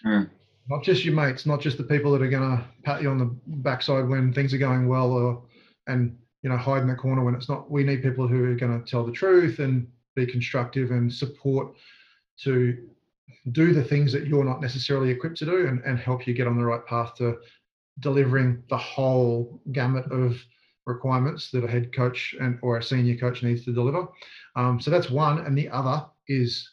[0.05, 0.29] mm
[0.69, 3.19] not just your mates, not just the people that are going to pat you on
[3.19, 5.43] the backside when things are going well, or
[5.87, 7.71] and you know hide in the corner when it's not.
[7.71, 11.75] We need people who are going to tell the truth and be constructive and support
[12.43, 12.89] to
[13.53, 16.47] do the things that you're not necessarily equipped to do and, and help you get
[16.47, 17.39] on the right path to
[18.01, 20.37] delivering the whole gamut of
[20.87, 24.09] requirements that a head coach and or a senior coach needs to deliver.
[24.57, 26.71] Um, so that's one, and the other is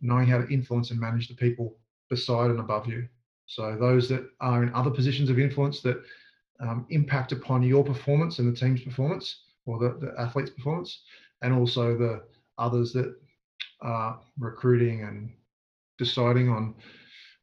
[0.00, 1.76] knowing how to influence and manage the people
[2.10, 3.08] beside and above you.
[3.46, 6.02] So those that are in other positions of influence that
[6.60, 11.02] um, impact upon your performance and the team's performance or the, the athlete's performance,
[11.42, 12.22] and also the
[12.58, 13.14] others that
[13.80, 15.32] are recruiting and
[15.98, 16.74] deciding on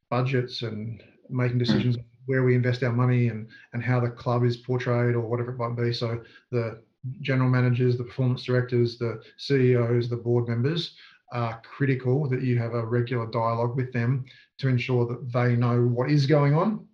[0.09, 1.63] budgets and making hmm.
[1.63, 2.03] decisions mm.
[2.25, 5.57] where we invest our money and and how the club is portrayed or whatever it
[5.57, 5.93] might be.
[5.93, 6.81] So the
[7.21, 10.95] general managers, the performance directors, the CEOs, the board members
[11.31, 14.25] are critical that you have a regular dialogue with them
[14.57, 16.85] to ensure that they know what is going on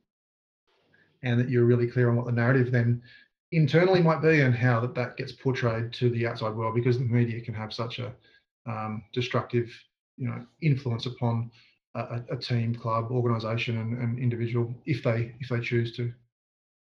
[1.23, 3.01] and that you're really clear on what the narrative then
[3.51, 7.05] internally might be and how that, that gets portrayed to the outside world because the
[7.05, 8.13] media can have such a
[8.65, 9.71] um, destructive
[10.17, 11.49] you know influence upon
[11.95, 16.11] a, a team club organization and, and, individual if they if they choose to.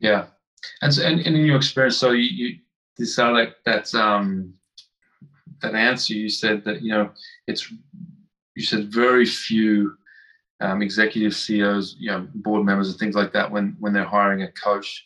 [0.01, 0.27] Yeah.
[0.81, 2.59] And so, and, and in your experience so you,
[2.99, 4.55] you uh, like that um
[5.61, 7.11] that answer you said that you know
[7.47, 7.71] it's
[8.57, 9.97] you said very few
[10.61, 14.43] um, executive CEOs, you know, board members and things like that when when they're hiring
[14.43, 15.05] a coach,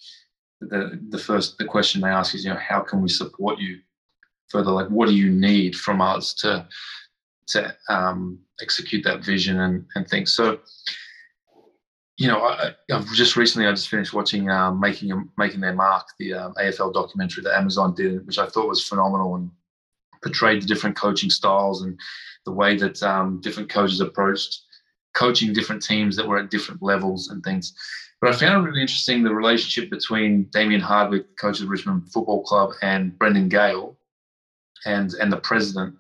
[0.61, 3.79] the the first the question they ask is, you know, how can we support you
[4.49, 4.71] further?
[4.71, 6.67] Like, what do you need from us to
[7.49, 10.35] to um, execute that vision and and things?
[10.35, 10.61] So,
[12.19, 16.09] you know, I, have just recently I just finished watching uh, making making their mark,
[16.19, 19.51] the uh, AFL documentary that Amazon did, which I thought was phenomenal and
[20.23, 21.99] portrayed the different coaching styles and
[22.45, 24.63] the way that um, different coaches approached
[25.15, 27.75] coaching different teams that were at different levels and things.
[28.21, 32.11] But I found it really interesting the relationship between Damien Hardwick, coach of the Richmond
[32.13, 33.97] Football Club, and Brendan Gale,
[34.87, 35.95] and and the president.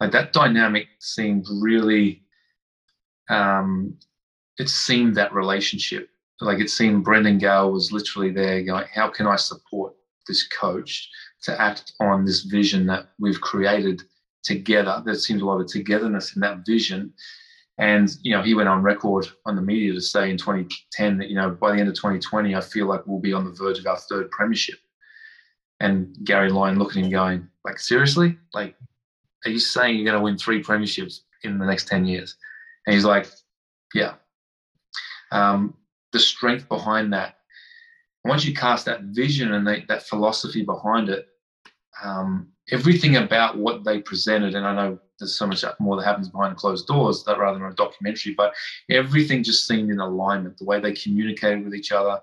[0.00, 2.22] Like that dynamic seemed really.
[3.28, 3.96] Um,
[4.58, 6.10] it seemed that relationship.
[6.40, 9.94] Like it seemed Brendan Gale was literally there going, "How can I support
[10.26, 11.08] this coach
[11.44, 14.02] to act on this vision that we've created
[14.42, 17.12] together?" There seems a lot of togetherness in that vision
[17.80, 21.30] and you know, he went on record on the media to say in 2010 that
[21.30, 23.78] you know by the end of 2020, I feel like we'll be on the verge
[23.78, 24.78] of our third premiership.
[25.80, 28.36] And Gary Lyon looking at him going, like, seriously?
[28.52, 28.76] Like,
[29.46, 32.36] are you saying you're going to win three premierships in the next 10 years?
[32.86, 33.26] And he's like,
[33.94, 34.14] yeah.
[35.32, 35.74] Um,
[36.12, 37.36] the strength behind that.
[38.26, 41.28] Once you cast that vision and they, that philosophy behind it,
[42.04, 46.28] um, everything about what they presented, and I know there's so much more that happens
[46.28, 48.52] behind closed doors that rather than a documentary, but
[48.90, 50.58] everything just seemed in alignment.
[50.58, 52.20] The way they communicated with each other,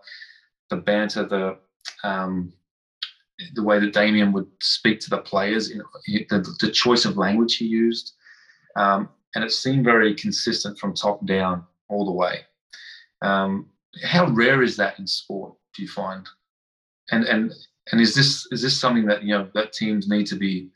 [0.70, 1.58] the banter, the
[2.04, 2.52] um,
[3.54, 5.86] the way that Damien would speak to the players, you know,
[6.30, 8.14] the, the choice of language he used,
[8.76, 12.42] um, and it seemed very consistent from top down all the way.
[13.22, 13.68] Um,
[14.04, 15.54] how rare is that in sport?
[15.76, 16.28] Do you find?
[17.12, 17.54] And and
[17.92, 20.70] and is this is this something that you know that teams need to be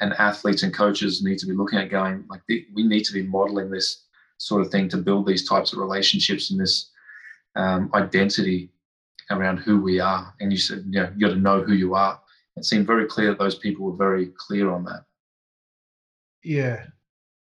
[0.00, 3.22] and athletes and coaches need to be looking at going like we need to be
[3.22, 4.04] modeling this
[4.38, 6.90] sort of thing to build these types of relationships and this
[7.56, 8.70] um, identity
[9.30, 10.34] around who we are.
[10.40, 12.20] And you said you know you got to know who you are.
[12.56, 15.04] It seemed very clear that those people were very clear on that.
[16.42, 16.86] Yeah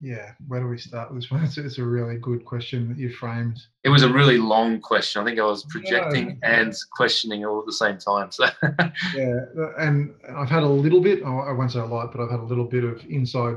[0.03, 1.45] yeah, where do we start with this one?
[1.45, 3.63] It's, it's, a really good question that you framed.
[3.85, 5.23] It was a really long question.
[5.23, 8.33] I think I was projecting and questioning all at the same time.
[8.33, 8.47] So
[9.15, 9.45] yeah,
[9.79, 11.23] and I've had a little bit.
[11.23, 13.57] I won't say a lot, but I've had a little bit of inside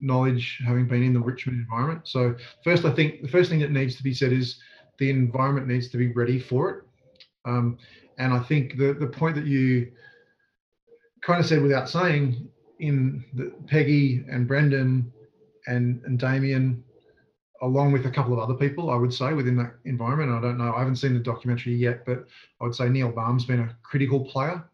[0.00, 2.06] knowledge having been in the Richmond environment.
[2.06, 4.60] So first, I think the first thing that needs to be said is
[4.98, 6.84] the environment needs to be ready for it.
[7.46, 7.78] Um,
[8.18, 9.90] and I think the the point that you
[11.22, 12.46] kind of said without saying
[12.78, 15.12] in the, Peggy and Brendan
[15.68, 16.82] and and Damien,
[17.62, 20.32] along with a couple of other people, I would say within that environment.
[20.32, 20.74] I don't know.
[20.74, 22.26] I haven't seen the documentary yet, but
[22.60, 24.64] I would say Neil Balme's been a critical player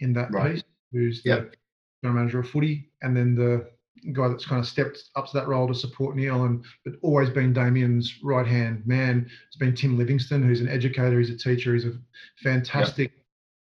[0.00, 0.54] in that right.
[0.54, 0.64] piece.
[0.92, 1.56] Who's the yep.
[2.02, 3.68] general manager of footy, and then the
[4.12, 7.30] guy that's kind of stepped up to that role to support Neil, and but always
[7.30, 9.28] been Damien's right hand man.
[9.48, 11.98] It's been Tim Livingstone, who's an educator, he's a teacher, he's a
[12.42, 13.24] fantastic yep.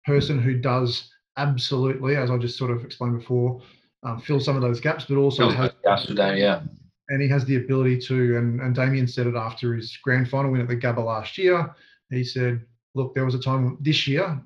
[0.06, 3.60] person who does absolutely, as I just sort of explained before,
[4.02, 6.62] um, fill some of those gaps, but also has, gaps today, yeah.
[7.08, 10.52] And he has the ability to, and, and Damien said it after his grand final
[10.52, 11.74] win at the Gabba last year.
[12.08, 14.40] He said, look, there was a time this year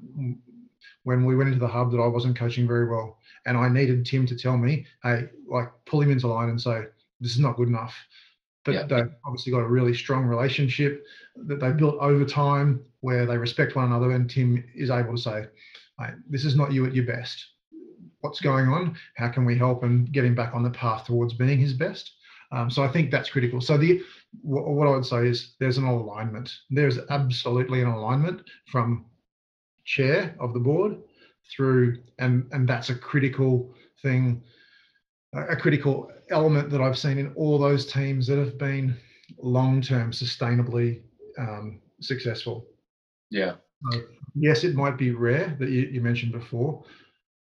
[1.04, 3.18] when we went into the hub that I wasn't coaching very well.
[3.46, 6.84] And I needed Tim to tell me, hey, like pull him into line and say,
[7.20, 7.94] this is not good enough.
[8.64, 8.82] But yeah.
[8.84, 11.04] they've obviously got a really strong relationship
[11.36, 14.12] that they built over time where they respect one another.
[14.12, 15.46] And Tim is able to say,
[16.00, 17.46] hey, this is not you at your best
[18.24, 21.34] what's going on, how can we help and get him back on the path towards
[21.34, 22.10] being his best.
[22.52, 23.60] Um, so I think that's critical.
[23.60, 24.00] So the
[24.42, 26.50] what I would say is there's an alignment.
[26.70, 29.04] There's absolutely an alignment from
[29.84, 30.96] chair of the board
[31.54, 34.42] through, and and that's a critical thing,
[35.34, 38.96] a critical element that I've seen in all those teams that have been
[39.38, 41.02] long-term, sustainably
[41.38, 42.66] um, successful.
[43.30, 43.56] Yeah.
[43.92, 43.98] Uh,
[44.34, 46.84] yes, it might be rare that you, you mentioned before,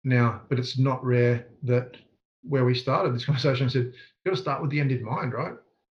[0.05, 1.97] now, but it's not rare that
[2.43, 5.05] where we started this conversation, I said, you've got to start with the end in
[5.05, 5.55] mind, right?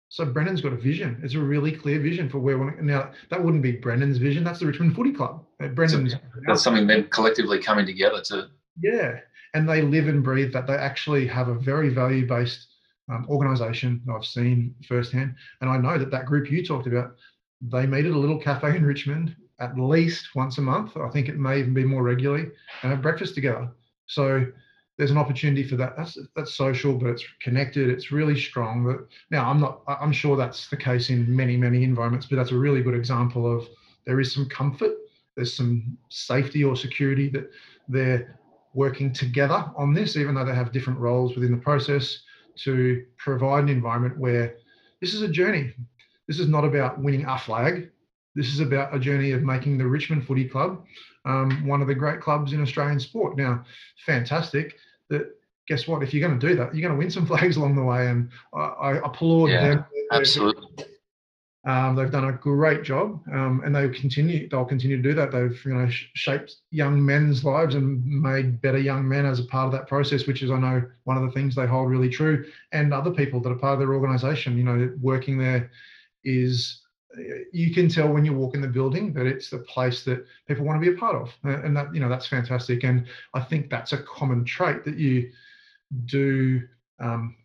[0.09, 1.19] So Brennan's got a vision.
[1.21, 3.11] It's a really clear vision for where we're now.
[3.29, 4.43] That wouldn't be Brennan's vision.
[4.43, 5.43] That's the Richmond Footy Club.
[5.61, 8.47] Uh, Brennan's so that's something they're collectively coming together to.
[8.79, 9.19] Yeah,
[9.53, 10.65] and they live and breathe that.
[10.65, 12.67] They actually have a very value-based
[13.11, 17.15] um, organisation I've seen firsthand, and I know that that group you talked about,
[17.61, 20.95] they meet at a little cafe in Richmond at least once a month.
[20.95, 22.43] I think it may even be more regularly,
[22.81, 23.69] and have breakfast together.
[24.07, 24.45] So
[24.97, 25.95] there's an opportunity for that.
[25.95, 27.89] That's that's social, but it's connected.
[27.89, 28.83] It's really strong.
[28.85, 29.81] But now I'm not.
[29.87, 33.45] I'm sure that's the case in many many environments, but that's a really good example
[33.51, 33.67] of
[34.05, 34.91] there is some comfort.
[35.35, 37.51] There's some safety or security that
[37.87, 38.39] they're
[38.73, 42.21] working together on this, even though they have different roles within the process
[42.63, 44.55] to provide an environment where
[44.99, 45.73] this is a journey.
[46.27, 47.91] This is not about winning a flag.
[48.37, 50.85] This is about a journey of making the Richmond Footy Club
[51.25, 53.37] um, one of the great clubs in Australian sport.
[53.37, 53.65] Now,
[54.05, 54.77] fantastic
[55.09, 55.35] that
[55.67, 56.01] guess what?
[56.01, 58.07] If you're going to do that, you're going to win some flags along the way.
[58.07, 59.85] And I, I applaud yeah, them.
[60.11, 60.85] Absolutely.
[61.65, 64.47] Um, they've done a great job, um, and they'll continue.
[64.47, 65.33] They'll continue to do that.
[65.33, 69.65] They've you know shaped young men's lives and made better young men as a part
[69.65, 72.45] of that process, which is I know one of the things they hold really true.
[72.71, 75.69] And other people that are part of their organisation, you know, working there
[76.23, 76.83] is
[77.53, 80.65] you can tell when you walk in the building that it's the place that people
[80.65, 83.69] want to be a part of and that you know that's fantastic and i think
[83.69, 85.31] that's a common trait that you
[86.05, 86.61] do
[86.99, 87.35] um,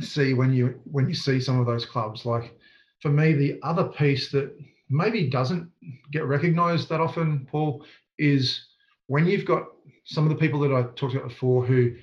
[0.00, 2.24] see when you when you see some of those clubs.
[2.24, 2.56] Like
[3.00, 4.54] for me the other piece that
[4.88, 5.70] maybe doesn't
[6.12, 7.84] get recognized that often paul
[8.18, 8.66] is
[9.06, 9.66] when you've got
[10.04, 11.94] some of the people that i talked about before who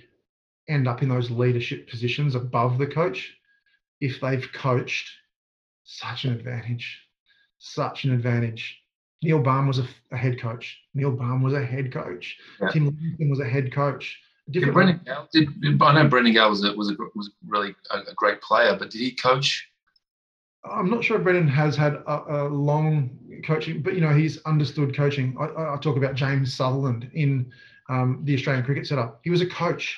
[0.69, 3.33] end up in those leadership positions above the coach
[4.01, 5.09] if they've coached
[5.85, 6.99] such an advantage.
[7.57, 8.79] Such an advantage.
[9.23, 10.77] Neil Balme was a, a head coach.
[10.93, 12.37] Neil Balme was a head coach.
[12.61, 12.69] Yeah.
[12.69, 14.19] Tim Livingstone was a head coach.
[14.51, 15.49] Did Brendan Gale, did,
[15.81, 18.91] I know Brendan Gale was a, was a, was really a, a, great player, but
[18.91, 19.67] did he coach?
[20.63, 24.95] I'm not sure Brendan has had a, a long coaching, but you know he's understood
[24.95, 25.35] coaching.
[25.39, 27.51] I, I talk about James Sutherland in
[27.89, 29.19] um, the Australian cricket setup.
[29.23, 29.97] He was a coach.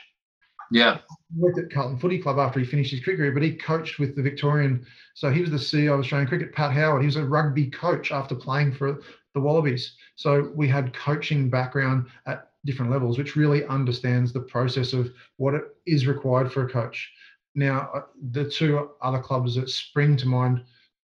[0.72, 1.00] Yeah.
[1.34, 4.00] He worked at Carlton Footy Club after he finished his cricket career, but he coached
[4.00, 4.86] with the Victorian.
[5.14, 6.54] So he was the CEO of Australian Cricket.
[6.54, 9.02] Pat Howard, he was a rugby coach after playing for
[9.34, 9.96] the Wallabies.
[10.16, 15.54] So we had coaching background at different levels, which really understands the process of what
[15.54, 17.12] it is required for a coach.
[17.56, 18.02] Now, uh,
[18.32, 20.64] the two other clubs that spring to mind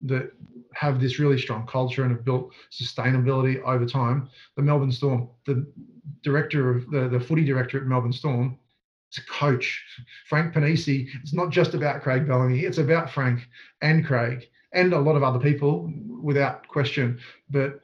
[0.02, 0.32] that
[0.74, 5.66] have this really strong culture and have built sustainability over time, the Melbourne Storm, the
[6.22, 8.58] director of the, the footy director at Melbourne Storm
[9.18, 9.82] a coach.
[10.28, 13.40] Frank Ponissi, it's not just about Craig Bellamy, it's about Frank
[13.82, 17.18] and Craig and a lot of other people without question.
[17.50, 17.80] But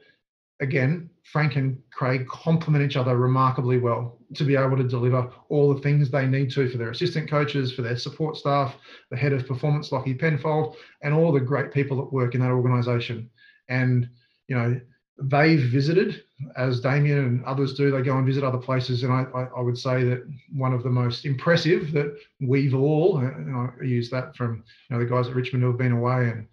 [0.59, 5.73] again, Frank and Craig complement each other remarkably well to be able to deliver all
[5.73, 8.75] the things they need to for their assistant coaches, for their support staff,
[9.09, 12.51] the head of performance, Lockie Penfold, and all the great people that work in that
[12.51, 13.29] organization.
[13.69, 14.09] And,
[14.47, 14.79] you know,
[15.21, 16.23] they've visited,
[16.55, 19.03] as Damien and others do, they go and visit other places.
[19.03, 20.23] And I, I, I, would say that
[20.53, 25.03] one of the most impressive that we've all, and I use that from you know,
[25.03, 26.47] the guys at Richmond who have been away and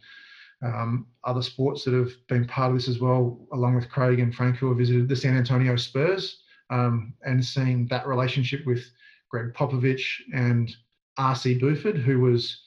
[0.62, 4.34] um, other sports that have been part of this as well, along with Craig and
[4.34, 8.84] Frank, who have visited the San Antonio Spurs um, and seeing that relationship with
[9.30, 10.74] Gregg Popovich and
[11.18, 12.61] RC Buford, who was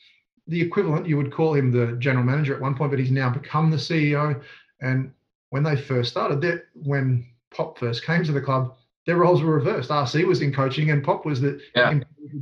[0.47, 3.29] the equivalent, you would call him the general manager at one point, but he's now
[3.29, 4.41] become the CEO.
[4.81, 5.11] And
[5.51, 8.73] when they first started, that when Pop first came to the club,
[9.05, 9.89] their roles were reversed.
[9.89, 11.99] RC was in coaching and Pop was the yeah.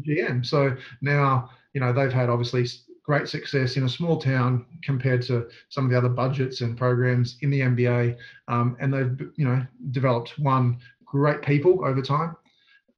[0.07, 0.45] GM.
[0.45, 2.68] So now, you know, they've had obviously
[3.03, 7.38] great success in a small town compared to some of the other budgets and programs
[7.41, 8.16] in the NBA.
[8.47, 12.36] Um, and they've, you know, developed one great people over time.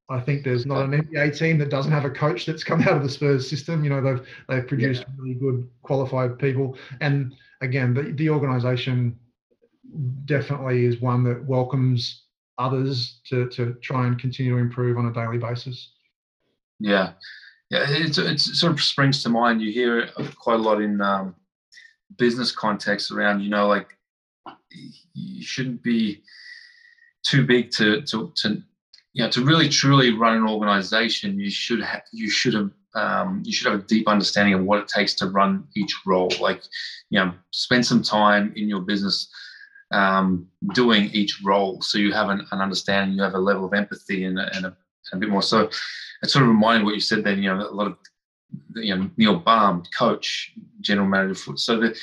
[0.10, 2.98] I think there's not an NBA team that doesn't have a coach that's come out
[2.98, 3.86] of the Spurs system.
[3.86, 5.14] You know, they've they've produced yeah.
[5.18, 6.78] really good qualified people.
[7.00, 9.18] And again, the, the organization
[10.26, 12.24] definitely is one that welcomes
[12.58, 15.94] others to to try and continue to improve on a daily basis.
[16.80, 17.14] Yeah,
[17.70, 19.62] yeah, it's it sort of springs to mind.
[19.62, 21.36] You hear it quite a lot in um,
[22.18, 23.88] business context around, you know, like
[25.14, 26.22] you shouldn't be
[27.24, 28.62] too big to to to
[29.14, 31.40] you know to really truly run an organization.
[31.40, 34.80] You should have you should have um, you should have a deep understanding of what
[34.80, 36.32] it takes to run each role.
[36.40, 36.62] Like,
[37.10, 39.30] you know, spend some time in your business
[39.92, 43.74] um, doing each role so you have an, an, understanding you have a level of
[43.74, 44.76] empathy and, and, a,
[45.12, 45.42] and a bit more.
[45.42, 45.70] So
[46.24, 47.98] it sort of reminded what you said then you know a lot of
[48.76, 51.96] you know neil Balme coach general manager so the,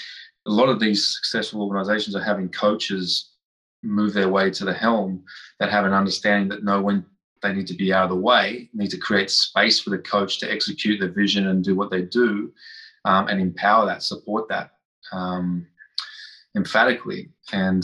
[0.46, 3.32] a lot of these successful organizations are having coaches
[3.82, 5.22] move their way to the helm
[5.60, 7.04] that have an understanding that know when
[7.42, 10.38] they need to be out of the way need to create space for the coach
[10.40, 12.52] to execute the vision and do what they do
[13.04, 14.72] um, and empower that, support that
[15.12, 15.66] um,
[16.58, 17.82] emphatically, and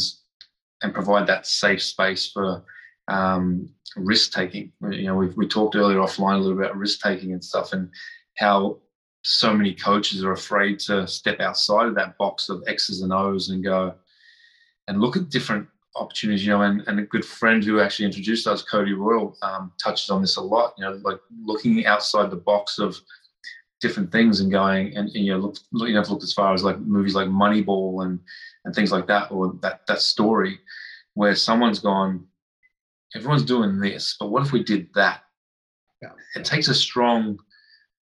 [0.82, 2.62] and provide that safe space for
[3.08, 4.72] um, risk taking.
[4.82, 7.88] You know, we we talked earlier offline a little about risk taking and stuff, and
[8.36, 8.78] how
[9.22, 13.48] so many coaches are afraid to step outside of that box of X's and O's
[13.48, 13.94] and go
[14.86, 15.66] and look at different
[15.96, 16.44] opportunities.
[16.44, 20.10] You know, and, and a good friend who actually introduced us, Cody Royal, um, touches
[20.10, 20.74] on this a lot.
[20.76, 23.00] You know, like looking outside the box of
[23.84, 26.54] different things and going and, and you know look, look you know look as far
[26.54, 28.18] as like movies like Moneyball and
[28.64, 30.58] and things like that or that that story
[31.12, 32.26] where someone's gone
[33.14, 35.20] everyone's doing this but what if we did that
[36.00, 36.12] yeah.
[36.34, 37.38] it takes a strong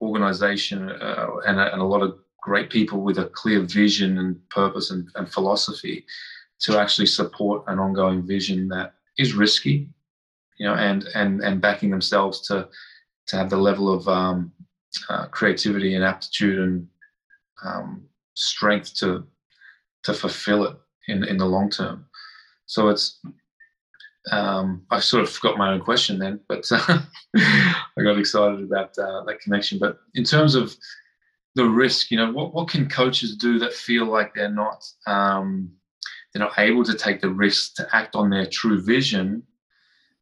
[0.01, 4.49] organization uh, and, a, and, a, lot of great people with a clear vision and
[4.49, 6.05] purpose and, and, philosophy
[6.59, 9.89] to actually support an ongoing vision that is risky
[10.57, 12.69] you know and and and backing themselves to
[13.27, 14.51] to have the level of um,
[15.09, 16.87] uh, creativity and aptitude and
[17.63, 19.25] um, strength to
[20.03, 20.77] to fulfill it
[21.07, 22.05] in in the long term
[22.65, 23.19] so it's
[24.31, 26.99] um, I sort of forgot my own question then, but uh,
[27.35, 29.77] I got excited about uh, that connection.
[29.77, 30.75] But in terms of
[31.55, 35.71] the risk, you know, what, what can coaches do that feel like they're not um,
[36.33, 39.43] they're not able to take the risk to act on their true vision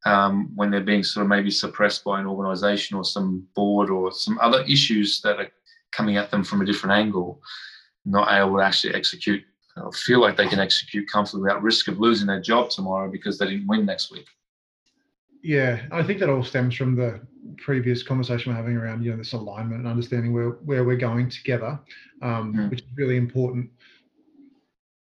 [0.05, 4.11] um, when they're being sort of maybe suppressed by an organization or some board or
[4.11, 5.51] some other issues that are
[5.91, 7.41] coming at them from a different angle,
[8.05, 9.43] not able to actually execute
[9.77, 13.37] or feel like they can execute comfortably without risk of losing their job tomorrow because
[13.37, 14.27] they didn't win next week.
[15.41, 17.19] Yeah, I think that all stems from the
[17.57, 21.29] previous conversation we're having around you know this alignment and understanding where where we're going
[21.29, 21.79] together,
[22.21, 22.69] um, mm.
[22.69, 23.69] which is really important,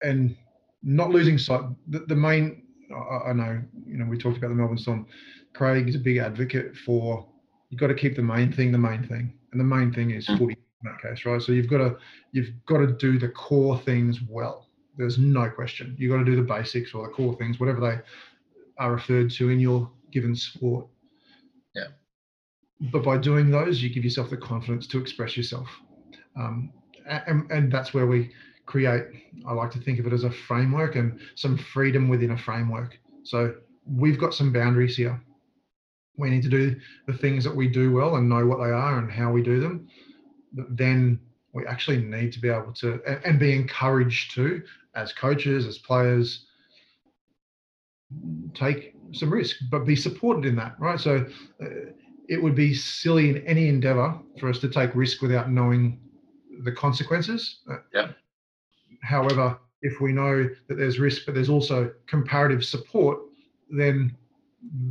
[0.04, 0.36] and
[0.84, 1.62] not losing sight.
[1.88, 2.64] The, the main,
[2.94, 5.08] I, I, know, you know, we talked about the Melbourne Storm.
[5.54, 7.26] Craig is a big advocate for
[7.70, 10.28] you've got to keep the main thing the main thing, and the main thing is
[10.28, 10.38] mm.
[10.38, 11.42] footy in that case, right?
[11.42, 11.98] So you've got to
[12.32, 14.68] you've got to do the core things well.
[14.98, 15.96] There's no question.
[15.98, 18.00] You've got to do the basics or the core things, whatever they
[18.78, 20.88] are referred to in your given sport.
[21.76, 21.88] Yeah.
[22.92, 25.68] But by doing those, you give yourself the confidence to express yourself,
[26.36, 26.72] um,
[27.08, 28.32] and, and that's where we
[28.68, 29.06] create.
[29.48, 33.00] I like to think of it as a framework and some freedom within a framework.
[33.24, 33.56] So
[33.86, 35.20] we've got some boundaries here.
[36.18, 36.76] We need to do
[37.08, 39.60] the things that we do well and know what they are and how we do
[39.60, 39.88] them
[40.54, 41.20] But then
[41.54, 44.62] we actually need to be able to and, be encouraged to
[44.96, 46.46] as coaches as players
[48.54, 51.26] take some risk but be supported in that right so
[51.62, 51.66] uh,
[52.30, 56.00] it would be silly in any endeavor for us to take risk without knowing
[56.64, 58.12] the consequences uh, yeah
[59.08, 63.20] however if we know that there's risk but there's also comparative support
[63.70, 64.16] then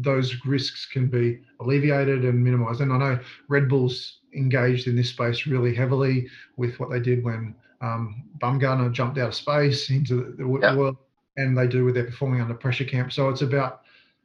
[0.00, 2.80] those risks can be alleviated and minimized.
[2.80, 7.24] And I know Red Bull's engaged in this space really heavily with what they did
[7.24, 10.76] when um, Baumgartner jumped out of space into the, the yeah.
[10.76, 10.96] world,
[11.36, 13.12] and they do with their performing under pressure camp.
[13.12, 13.82] So it's about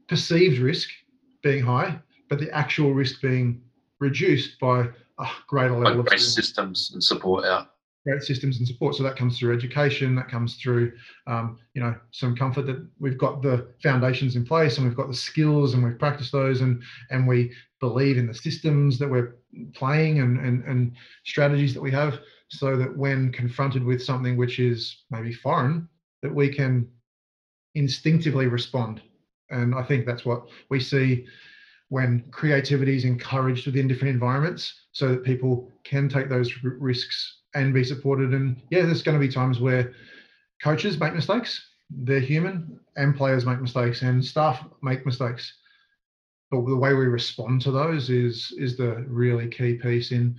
[0.07, 0.89] perceived risk
[1.43, 3.61] being high, but the actual risk being
[3.99, 4.87] reduced by
[5.19, 7.43] a greater level like of systems and support.
[7.45, 7.65] Yeah
[8.05, 8.95] great systems and support.
[8.95, 10.93] So that comes through education, that comes through,
[11.27, 15.07] um, you know, some comfort that we've got the foundations in place and we've got
[15.07, 16.81] the skills and we've practiced those and
[17.11, 19.35] and we believe in the systems that we're
[19.73, 20.93] playing and and, and
[21.25, 25.87] strategies that we have, so that when confronted with something which is maybe foreign,
[26.23, 26.87] that we can
[27.75, 29.01] instinctively respond.
[29.49, 31.25] And I think that's what we see
[31.89, 37.73] when creativity is encouraged within different environments so that people can take those risks and
[37.73, 38.33] be supported.
[38.33, 39.93] And yeah, there's going to be times where
[40.63, 41.67] coaches make mistakes.
[41.89, 45.53] They're human, and players make mistakes, and staff make mistakes.
[46.49, 50.11] But the way we respond to those is is the really key piece.
[50.11, 50.37] In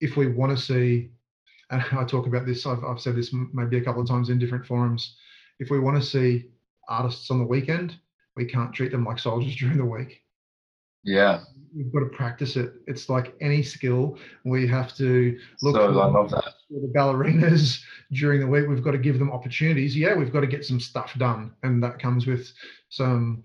[0.00, 1.10] if we want to see,
[1.70, 4.38] and I talk about this, I've, I've said this maybe a couple of times in
[4.38, 5.16] different forums.
[5.58, 6.50] If we want to see
[6.88, 7.96] artists on the weekend,
[8.36, 10.21] we can't treat them like soldiers during the week.
[11.04, 11.40] Yeah,
[11.74, 12.74] we've got to practice it.
[12.86, 14.18] It's like any skill.
[14.44, 16.54] We have to look so for, I love that.
[16.70, 17.80] the ballerinas
[18.12, 18.68] during the week.
[18.68, 19.96] We've got to give them opportunities.
[19.96, 22.52] Yeah, we've got to get some stuff done, and that comes with
[22.88, 23.42] some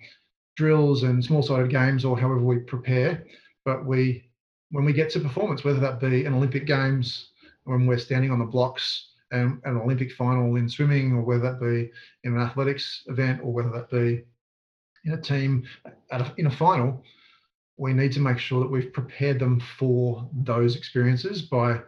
[0.56, 3.26] drills and small-sided games or however we prepare.
[3.64, 4.30] But we,
[4.72, 7.30] when we get to performance, whether that be an Olympic Games,
[7.66, 11.60] when we're standing on the blocks and an Olympic final in swimming, or whether that
[11.60, 11.92] be
[12.24, 14.24] in an athletics event, or whether that be
[15.06, 15.64] in a team
[16.12, 17.04] at a, in a final,
[17.78, 21.80] we need to make sure that we've prepared them for those experiences by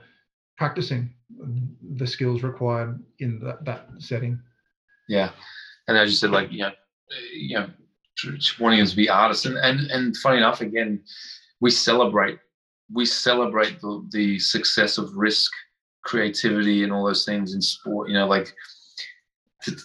[0.58, 1.14] practicing
[1.96, 4.40] the skills required in that, that setting.
[5.08, 5.32] Yeah.
[5.88, 6.72] And as you said, like, you know,
[7.34, 7.70] you know,
[8.60, 9.46] wanting us to be artists.
[9.46, 11.02] And, and, and funny enough, again,
[11.62, 12.38] we celebrate,
[12.94, 15.52] we celebrate the, the success of risk
[16.04, 18.10] creativity and all those things in sport.
[18.10, 18.54] You know, like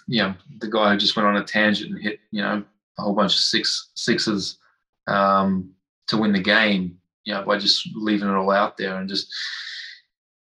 [0.06, 2.64] you know the guy who just went on a tangent and hit you know
[2.98, 4.58] a whole bunch of six sixes
[5.06, 5.70] um,
[6.08, 6.98] to win the game.
[7.24, 9.32] You know, by just leaving it all out there and just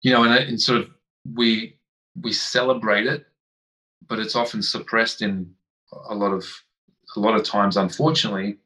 [0.01, 0.89] you know, and, and sort of
[1.36, 1.78] we
[2.22, 3.26] we celebrate it,
[4.08, 5.53] but it's often suppressed in
[6.10, 6.45] a lot of
[7.16, 8.58] a lot of times, unfortunately.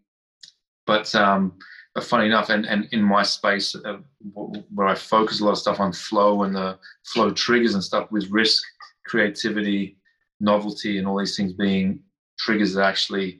[0.86, 1.54] But um,
[1.94, 3.98] but funny enough, and, and in my space uh,
[4.34, 8.12] where I focus a lot of stuff on flow and the flow triggers and stuff
[8.12, 8.64] with risk,
[9.06, 9.98] creativity,
[10.40, 12.00] novelty, and all these things being
[12.40, 13.40] triggers that actually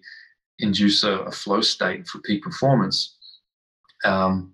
[0.60, 3.18] induce a, a flow state for peak performance.
[4.04, 4.54] Um,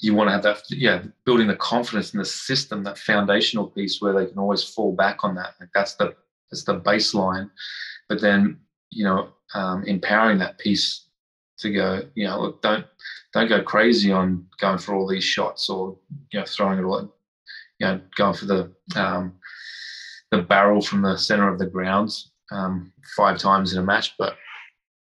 [0.00, 4.00] you want to have that, yeah, building the confidence in the system, that foundational piece
[4.00, 5.54] where they can always fall back on that.
[5.58, 6.14] Like that's the
[6.50, 7.50] that's the baseline.
[8.08, 8.58] But then,
[8.90, 11.06] you know, um, empowering that piece
[11.58, 12.86] to go, you know, look, don't
[13.32, 15.96] don't go crazy on going for all these shots or
[16.30, 17.12] you know throwing it all,
[17.80, 19.34] you know, going for the um,
[20.30, 24.14] the barrel from the center of the grounds um, five times in a match.
[24.18, 24.36] But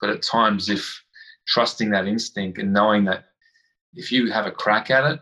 [0.01, 1.03] but at times, if
[1.47, 3.27] trusting that instinct and knowing that
[3.95, 5.21] if you have a crack at it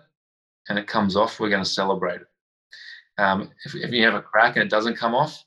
[0.69, 2.27] and it comes off, we're going to celebrate it.
[3.19, 5.45] Um, if, if you have a crack and it doesn't come off,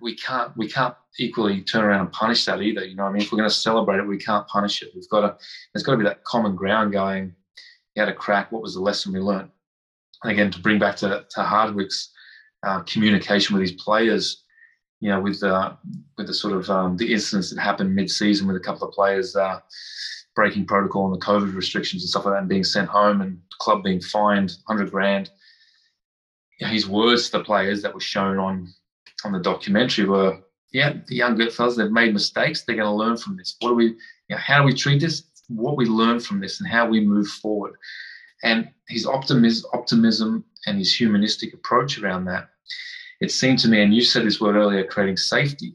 [0.00, 2.84] we can't we can't equally turn around and punish that either.
[2.84, 4.90] You know, I mean, if we're going to celebrate it, we can't punish it.
[4.94, 5.36] We've got to
[5.72, 7.34] there's got to be that common ground going.
[7.94, 8.52] You had a crack.
[8.52, 9.50] What was the lesson we learned?
[10.22, 12.12] And again, to bring back to to Hardwick's
[12.66, 14.44] uh, communication with his players,
[15.00, 15.72] you know, with uh,
[16.16, 19.34] with the sort of um, the incidents that happened mid-season with a couple of players
[19.36, 19.60] uh,
[20.38, 23.40] breaking protocol and the COVID restrictions and stuff like that, and being sent home, and
[23.58, 25.30] club being fined hundred grand.
[26.60, 28.72] You his words to the players that were shown on
[29.24, 30.38] on the documentary were,
[30.72, 32.62] yeah, the young fellas, they've made mistakes.
[32.62, 33.56] They're going to learn from this.
[33.58, 33.96] What do we, you
[34.30, 35.24] know, how do we treat this?
[35.48, 37.74] What we learn from this and how we move forward.
[38.44, 42.50] And his optimism, optimism and his humanistic approach around that,
[43.20, 45.74] it seemed to me, and you said this word earlier, creating safety.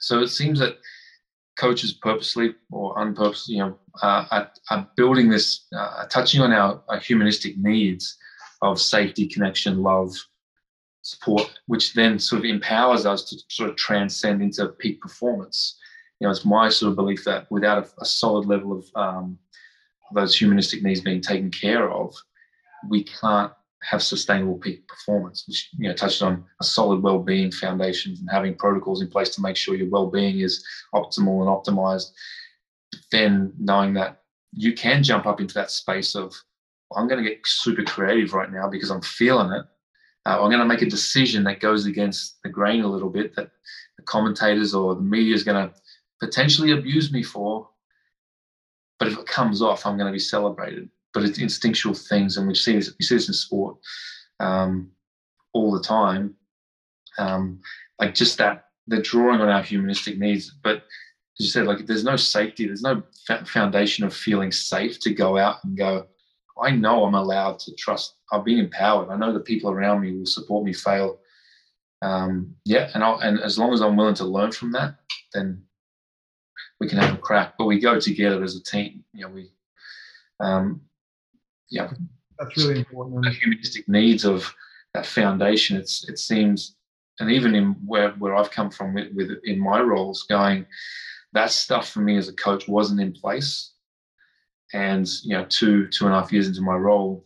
[0.00, 0.78] So it seems that
[1.56, 6.82] coaches purposely or unpurposely, you know, uh, are, are, building this, uh, touching on our,
[6.88, 8.16] our humanistic needs
[8.62, 10.14] of safety, connection, love,
[11.02, 15.78] support, which then sort of empowers us to sort of transcend into peak performance.
[16.20, 19.38] You know, it's my sort of belief that without a, a solid level of um,
[20.14, 22.14] those humanistic needs being taken care of,
[22.88, 23.52] we can't
[23.82, 28.54] have sustainable peak performance, which you know touched on a solid well-being foundations and having
[28.54, 30.64] protocols in place to make sure your well-being is
[30.94, 32.10] optimal and optimized.
[33.12, 34.22] Then knowing that
[34.52, 36.34] you can jump up into that space of
[36.96, 39.66] I'm going to get super creative right now because I'm feeling it
[40.26, 43.36] uh, I'm going to make a decision that goes against the grain a little bit
[43.36, 43.50] that
[43.96, 45.74] the commentators or the media is going to
[46.18, 47.68] potentially abuse me for.
[48.98, 50.88] But if it comes off, I'm going to be celebrated.
[51.16, 53.78] But it's instinctual things, and we see this, we see this in sport
[54.38, 54.90] um,
[55.54, 56.34] all the time.
[57.16, 57.60] Um,
[57.98, 62.04] like just that they're drawing on our humanistic needs, but as you said, like there's
[62.04, 63.02] no safety, there's no
[63.46, 66.06] foundation of feeling safe to go out and go.
[66.62, 68.16] I know I'm allowed to trust.
[68.30, 69.08] I've been empowered.
[69.08, 71.18] I know the people around me will support me fail.
[72.02, 74.96] Um, yeah, and I'll, and as long as I'm willing to learn from that,
[75.32, 75.62] then
[76.78, 77.54] we can have a crack.
[77.56, 79.02] But we go together as a team.
[79.14, 79.50] You know, we,
[80.40, 80.82] um,
[81.70, 81.90] yeah,
[82.38, 83.24] that's really important.
[83.24, 84.52] The humanistic needs of
[84.94, 85.76] that foundation.
[85.76, 86.76] It's it seems,
[87.20, 90.66] and even in where where I've come from with, with in my roles, going
[91.32, 93.72] that stuff for me as a coach wasn't in place
[94.72, 97.24] and you know, two two and a half years into my role,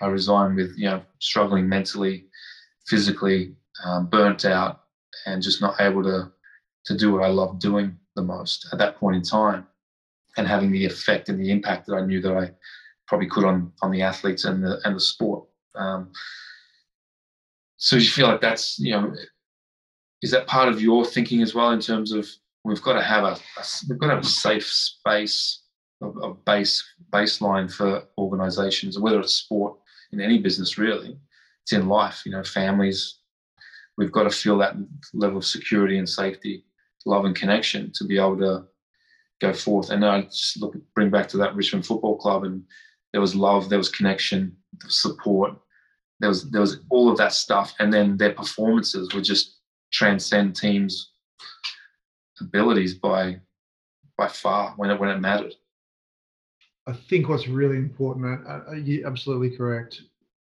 [0.00, 2.26] I resigned with you know struggling mentally,
[2.86, 3.54] physically,
[3.84, 4.82] um, burnt out,
[5.26, 6.30] and just not able to
[6.84, 9.66] to do what I love doing the most at that point in time,
[10.36, 12.50] and having the effect and the impact that I knew that I
[13.06, 15.44] probably could on on the athletes and the and the sport.
[15.74, 16.10] Um,
[17.76, 19.14] so you feel like that's you know,
[20.22, 22.28] is that part of your thinking as well in terms of
[22.64, 25.62] we've got to have a, a we've got to have a safe space
[26.02, 29.76] of base baseline for organizations, whether it's sport
[30.12, 31.16] in any business really.
[31.62, 33.18] It's in life, you know, families.
[33.96, 34.76] We've got to feel that
[35.14, 36.64] level of security and safety,
[37.06, 38.64] love and connection to be able to
[39.40, 39.90] go forth.
[39.90, 42.62] And I just look bring back to that Richmond Football Club, and
[43.16, 45.54] there was love, there was connection, there was support,
[46.20, 49.56] there was there was all of that stuff, and then their performances would just
[49.90, 51.12] transcend teams'
[52.38, 53.40] abilities by
[54.18, 55.54] by far when it when it mattered.
[56.86, 60.02] I think what's really important, uh, uh, you're absolutely correct.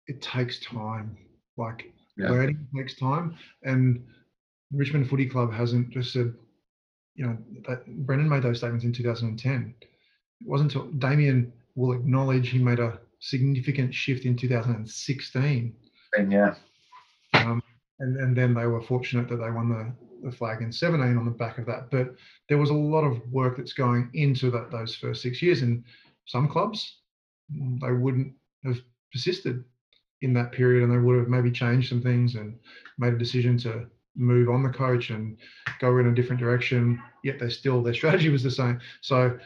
[0.09, 1.17] It takes time.
[1.57, 2.31] Like yeah.
[2.31, 4.05] learning takes time, and
[4.73, 6.35] Richmond Footy Club hasn't just said,
[7.15, 7.39] you know,
[7.69, 9.75] that Brendan made those statements in 2010.
[9.81, 9.89] It
[10.45, 15.75] wasn't until Damien will acknowledge he made a significant shift in 2016.
[16.17, 16.55] And yeah.
[17.35, 17.63] Um,
[18.01, 21.25] and, and then they were fortunate that they won the, the flag in 17 on
[21.25, 21.89] the back of that.
[21.93, 22.17] But
[22.49, 25.63] there was a lot of work that's going into that those first six years.
[25.63, 25.85] And
[26.27, 26.99] some clubs,
[27.55, 28.81] mm, they wouldn't have
[29.13, 29.63] persisted
[30.23, 32.59] in that period and they would have maybe changed some things and
[32.99, 35.37] made a decision to move on the coach and
[35.79, 39.39] go in a different direction yet they still their strategy was the same so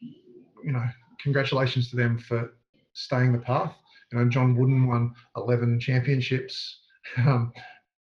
[0.00, 0.88] you know
[1.24, 2.54] congratulations to them for
[2.92, 3.74] staying the path
[4.12, 6.82] you know john wooden won 11 championships
[7.18, 7.52] um,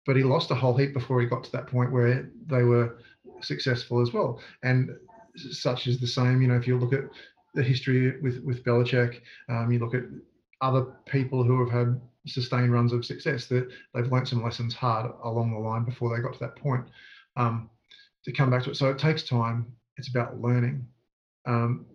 [0.04, 2.98] but he lost a whole heap before he got to that point where they were
[3.40, 4.90] successful as well and
[5.36, 7.04] such is the same you know if you look at
[7.56, 10.04] the history with with Belichick, um, you look at
[10.60, 15.10] other people who have had sustained runs of success that they've learnt some lessons hard
[15.24, 16.84] along the line before they got to that point
[17.36, 17.68] um,
[18.24, 18.76] to come back to it.
[18.76, 19.66] So it takes time.
[19.96, 20.86] It's about learning,
[21.46, 21.86] um,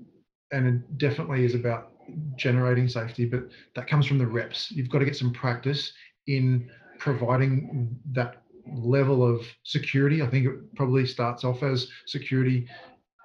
[0.51, 1.91] and it definitely is about
[2.35, 3.25] generating safety.
[3.25, 3.43] But
[3.75, 4.71] that comes from the reps.
[4.71, 5.93] You've got to get some practice
[6.27, 10.21] in providing that level of security.
[10.21, 12.67] I think it probably starts off as security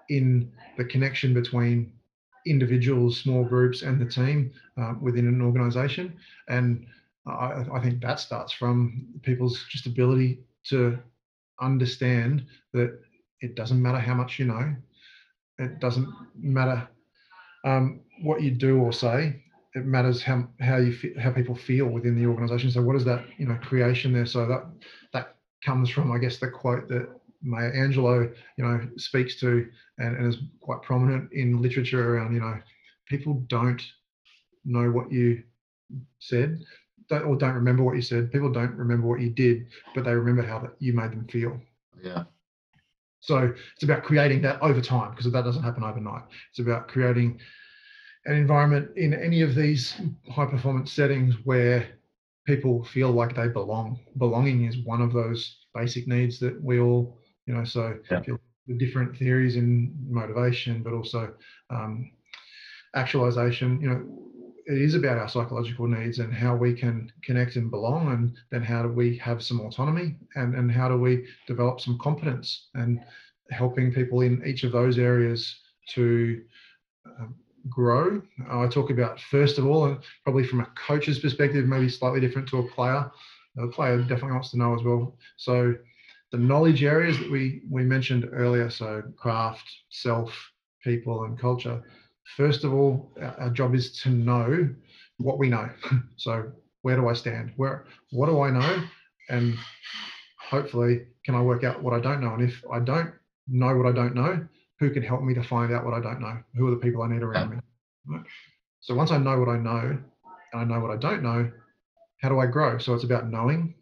[0.09, 1.93] in the connection between
[2.47, 6.16] individuals, small groups, and the team uh, within an organization.
[6.49, 6.87] And
[7.27, 10.97] I, I, think that starts from people's just ability to
[11.61, 13.01] understand that
[13.41, 14.77] it doesn't matter how much you know,
[15.59, 16.89] it doesn't matter
[17.67, 19.43] um, what you do or say.
[19.75, 22.71] It matters how how you how people feel within the organization.
[22.71, 24.25] So what is that you know creation there?
[24.25, 24.64] So that
[25.12, 27.09] that comes from I guess the quote that
[27.43, 32.41] Maya Angelou, you know, speaks to and, and is quite prominent in literature around, you
[32.41, 32.59] know,
[33.07, 33.83] people don't
[34.64, 35.43] know what you
[36.19, 36.59] said
[37.09, 38.33] don't, or don't remember what you said.
[38.33, 41.61] People don't remember what you did, but they remember how that you made them feel.
[42.03, 42.25] Yeah.
[43.21, 46.23] So it's about creating that over time because that doesn't happen overnight.
[46.51, 47.41] It's about creating
[48.27, 49.95] an environment in any of these
[50.31, 51.89] high performance settings where
[52.47, 53.99] people feel like they belong.
[54.19, 58.21] Belonging is one of those basic needs that we all you know so yeah.
[58.67, 61.33] the different theories in motivation but also
[61.71, 62.11] um,
[62.95, 64.03] actualization you know
[64.67, 68.62] it is about our psychological needs and how we can connect and belong and then
[68.62, 73.01] how do we have some autonomy and and how do we develop some competence and
[73.51, 76.43] helping people in each of those areas to
[77.07, 77.35] um,
[77.69, 78.21] grow.
[78.51, 82.59] I talk about first of all probably from a coach's perspective maybe slightly different to
[82.59, 83.11] a player.
[83.55, 85.17] The player definitely wants to know as well.
[85.37, 85.77] So
[86.33, 90.33] the knowledge areas that we we mentioned earlier so craft self
[90.83, 91.83] people and culture
[92.37, 94.68] first of all our job is to know
[95.18, 95.68] what we know.
[96.16, 96.51] So
[96.83, 97.53] where do i stand?
[97.57, 98.85] Where what do i know?
[99.29, 99.55] And
[100.39, 102.35] hopefully can i work out what i don't know?
[102.35, 103.12] And if i don't
[103.49, 104.47] know what i don't know
[104.79, 106.39] who can help me to find out what i don't know?
[106.55, 108.18] Who are the people i need around me?
[108.81, 109.99] So once i know what i know
[110.53, 111.51] and i know what i don't know
[112.20, 112.79] how do i grow?
[112.79, 113.74] So it's about knowing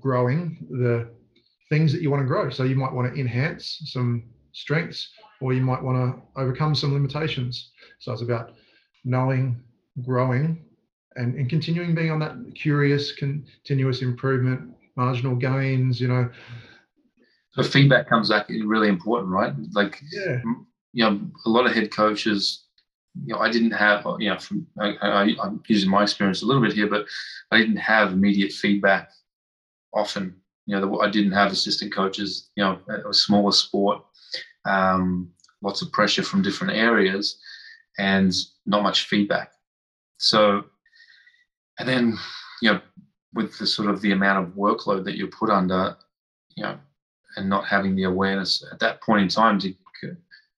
[0.00, 1.08] growing the
[1.68, 2.50] things that you want to grow.
[2.50, 5.10] So you might want to enhance some strengths
[5.40, 7.70] or you might want to overcome some limitations.
[7.98, 8.52] So it's about
[9.04, 9.60] knowing,
[10.04, 10.64] growing,
[11.16, 16.28] and, and continuing being on that curious, continuous improvement, marginal gains, you know.
[17.52, 19.52] So feedback comes back really important, right?
[19.72, 20.40] Like, yeah.
[20.92, 22.64] you know, a lot of head coaches,
[23.24, 26.46] you know, I didn't have, you know, from I, I, I'm using my experience a
[26.46, 27.06] little bit here, but
[27.50, 29.10] I didn't have immediate feedback
[29.92, 30.36] often
[30.68, 32.50] you know, I didn't have assistant coaches.
[32.54, 32.78] You know,
[33.08, 34.02] a smaller sport,
[34.68, 35.30] um,
[35.62, 37.38] lots of pressure from different areas,
[37.98, 38.32] and
[38.66, 39.52] not much feedback.
[40.18, 40.64] So,
[41.78, 42.16] and then
[42.62, 42.80] you know,
[43.34, 45.96] with the sort of the amount of workload that you're put under,
[46.56, 46.78] you know,
[47.36, 50.16] and not having the awareness at that point in time to, you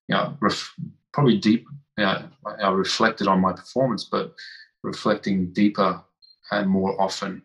[0.08, 0.74] know, ref,
[1.12, 1.66] probably deep.
[1.98, 2.28] You know,
[2.62, 4.34] I reflected on my performance, but
[4.82, 6.02] reflecting deeper
[6.50, 7.42] and more often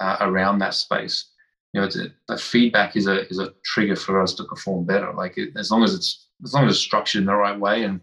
[0.00, 1.33] uh, around that space
[1.74, 1.88] you know,
[2.28, 5.12] that feedback is a is a trigger for us to perform better.
[5.12, 7.82] Like it, as long as it's as long as it's structured in the right way
[7.82, 8.00] and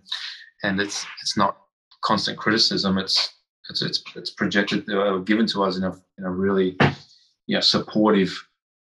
[0.63, 1.57] and it's it's not
[2.01, 2.97] constant criticism.
[2.97, 3.33] It's
[3.69, 6.75] it's it's, it's projected or uh, given to us in a in a really
[7.47, 8.37] you know supportive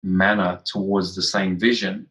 [0.05, 2.07] manner towards the same vision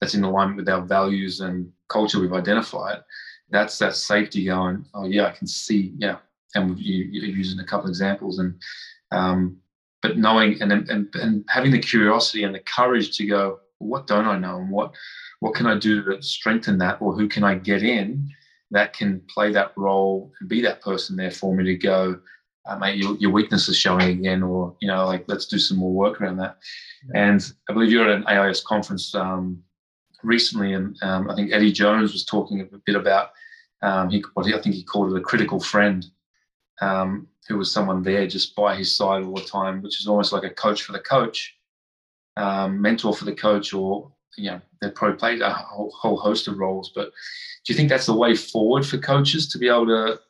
[0.00, 3.02] that's in alignment with our values and culture we've identified.
[3.50, 4.86] That's that safety going.
[4.94, 5.92] Oh yeah, I can see.
[5.98, 6.16] Yeah,
[6.54, 8.58] and you, you're using a couple examples and.
[9.10, 9.58] Um,
[10.02, 14.26] but knowing and, and and having the curiosity and the courage to go what don't
[14.26, 14.92] i know and what
[15.40, 18.28] what can i do to strengthen that or who can i get in
[18.70, 22.18] that can play that role and be that person there for me to go
[22.66, 25.78] uh, mate your, your weakness is showing again or you know like let's do some
[25.78, 26.58] more work around that
[27.14, 27.28] yeah.
[27.28, 29.62] and i believe you're at an ais conference um,
[30.22, 33.30] recently and um, i think eddie jones was talking a bit about
[33.82, 36.06] um, he, what he, i think he called it a critical friend
[36.80, 40.32] um, who was someone there just by his side all the time, which is almost
[40.32, 41.54] like a coach for the coach,
[42.36, 46.48] um, mentor for the coach, or you know, they probably played a whole, whole host
[46.48, 46.90] of roles.
[46.94, 47.12] But
[47.64, 50.20] do you think that's the way forward for coaches to be able to?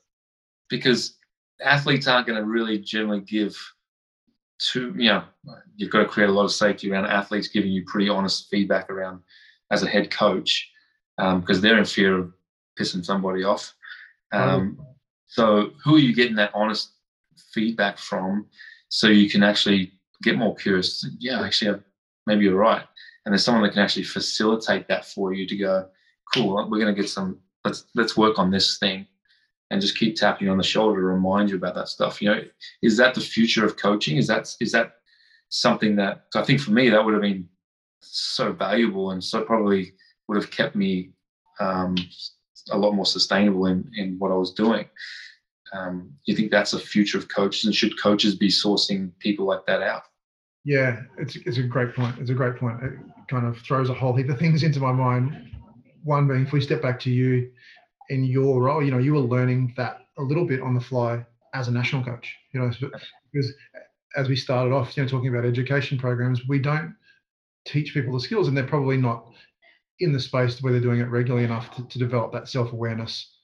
[0.68, 1.16] Because
[1.62, 3.56] athletes aren't going to really generally give
[4.58, 5.24] to you know
[5.76, 8.88] you've got to create a lot of safety around athletes giving you pretty honest feedback
[8.90, 9.20] around
[9.70, 10.70] as a head coach
[11.16, 12.32] because um, they're in fear of
[12.78, 13.74] pissing somebody off.
[14.32, 14.78] Um,
[15.32, 16.90] so who are you getting that honest
[17.54, 18.44] feedback from
[18.90, 19.92] so you can actually
[20.22, 21.08] get more curious?
[21.20, 21.80] Yeah, actually,
[22.26, 22.84] maybe you're right.
[23.24, 25.88] And there's someone that can actually facilitate that for you to go,
[26.34, 29.06] cool, we're going to get some, let's, let's work on this thing
[29.70, 32.20] and just keep tapping you on the shoulder to remind you about that stuff.
[32.20, 32.42] You know,
[32.82, 34.18] is that the future of coaching?
[34.18, 34.96] Is that, is that
[35.48, 37.48] something that, I think for me, that would have been
[38.00, 39.94] so valuable and so probably
[40.28, 41.12] would have kept me
[41.58, 41.94] um,
[42.70, 44.86] a lot more sustainable in, in what I was doing.
[45.72, 49.64] Um, you think that's a future of coaches and should coaches be sourcing people like
[49.66, 50.02] that out?
[50.64, 52.18] Yeah, it's, it's a great point.
[52.18, 52.82] It's a great point.
[52.82, 52.92] It
[53.28, 55.50] kind of throws a whole heap of things into my mind.
[56.04, 57.50] One being, if we step back to you
[58.10, 61.24] in your role, you know, you were learning that a little bit on the fly
[61.54, 62.70] as a national coach, you know,
[63.32, 63.52] because
[64.16, 66.94] as we started off, you know, talking about education programs, we don't
[67.64, 69.32] teach people the skills and they're probably not
[70.02, 73.36] in the space where they're doing it regularly enough to, to develop that self-awareness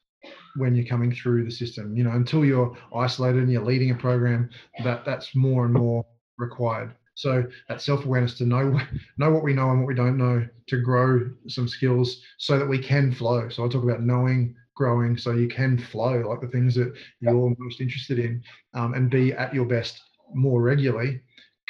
[0.57, 3.95] when you're coming through the system you know until you're isolated and you're leading a
[3.95, 4.51] program
[4.83, 6.05] that that's more and more
[6.39, 6.95] required.
[7.15, 8.81] So that self-awareness to know
[9.19, 12.69] know what we know and what we don't know to grow some skills so that
[12.69, 13.49] we can flow.
[13.49, 17.53] So i talk about knowing growing so you can flow like the things that you're
[17.59, 18.41] most interested in
[18.75, 20.01] um, and be at your best
[20.35, 21.21] more regularly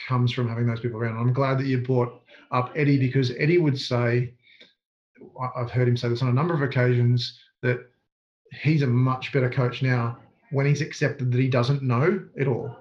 [0.07, 1.17] comes from having those people around.
[1.17, 4.35] I'm glad that you brought up eddie because eddie would say
[5.57, 7.81] I've heard him say this on a number of occasions that
[8.63, 10.19] he's a much better coach now
[10.51, 12.77] when he's accepted that he doesn't know it all.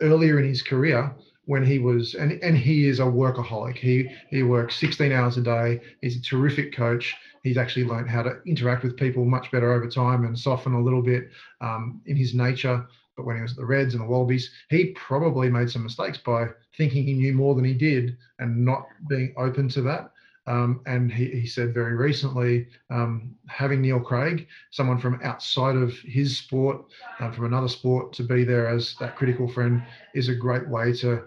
[0.00, 1.14] Earlier in his career,
[1.48, 3.78] when he was and and he is a workaholic.
[3.78, 5.80] He he works 16 hours a day.
[6.02, 7.16] He's a terrific coach.
[7.42, 10.82] He's actually learned how to interact with people much better over time and soften a
[10.82, 11.30] little bit
[11.62, 12.86] um, in his nature.
[13.16, 16.18] But when he was at the Reds and the Wallabies, he probably made some mistakes
[16.18, 20.12] by thinking he knew more than he did and not being open to that.
[20.48, 25.92] Um, and he, he, said very recently, um, having Neil Craig, someone from outside of
[25.98, 26.86] his sport,
[27.20, 29.82] uh, from another sport, to be there as that critical friend
[30.14, 31.24] is a great way to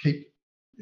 [0.00, 0.32] keep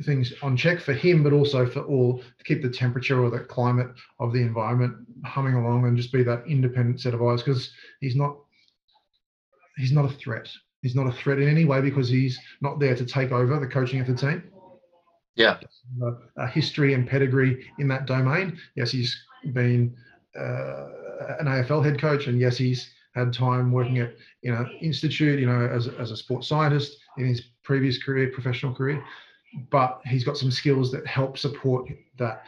[0.02, 3.40] things on check for him, but also for all to keep the temperature or the
[3.40, 7.70] climate of the environment humming along and just be that independent set of eyes because
[8.01, 8.36] he's not
[9.77, 10.48] he's not a threat.
[10.81, 13.66] He's not a threat in any way because he's not there to take over the
[13.66, 14.43] coaching of the team.
[15.36, 15.59] Yeah.
[16.36, 18.59] A, history and pedigree in that domain.
[18.74, 19.16] Yes, he's
[19.52, 19.94] been
[20.36, 20.86] uh,
[21.39, 25.47] an AFL head coach, and yes, he's had time working at you know institute, you
[25.47, 29.02] know, as as a sports scientist in his previous career, professional career.
[29.70, 31.89] But he's got some skills that help support
[32.19, 32.43] that.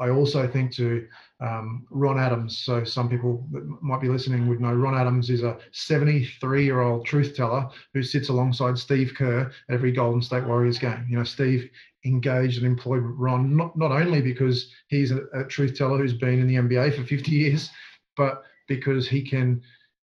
[0.00, 1.06] I also think to
[1.40, 2.58] um, Ron Adams.
[2.58, 6.80] So some people that might be listening would know Ron Adams is a 73 year
[6.80, 11.06] old truth teller who sits alongside Steve Kerr at every Golden State Warriors game.
[11.08, 11.70] You know, Steve
[12.04, 16.40] engaged and employed Ron not, not only because he's a, a truth teller who's been
[16.40, 17.70] in the NBA for 50 years,
[18.16, 19.62] but because he can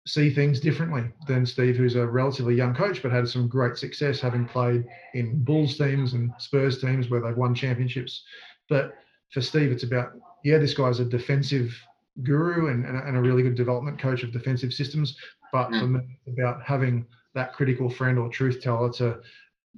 [0.08, 4.20] see things differently than Steve, who's a relatively young coach, but had some great success
[4.20, 8.24] having played in Bulls teams and Spurs teams where they've won championships.
[8.70, 8.94] But
[9.32, 10.12] for Steve, it's about,
[10.44, 11.76] yeah, this guy's a defensive
[12.24, 15.16] guru and, and, and a really good development coach of defensive systems.
[15.52, 15.80] But mm.
[15.80, 17.06] for me, it's about having
[17.36, 19.20] that critical friend or truth teller to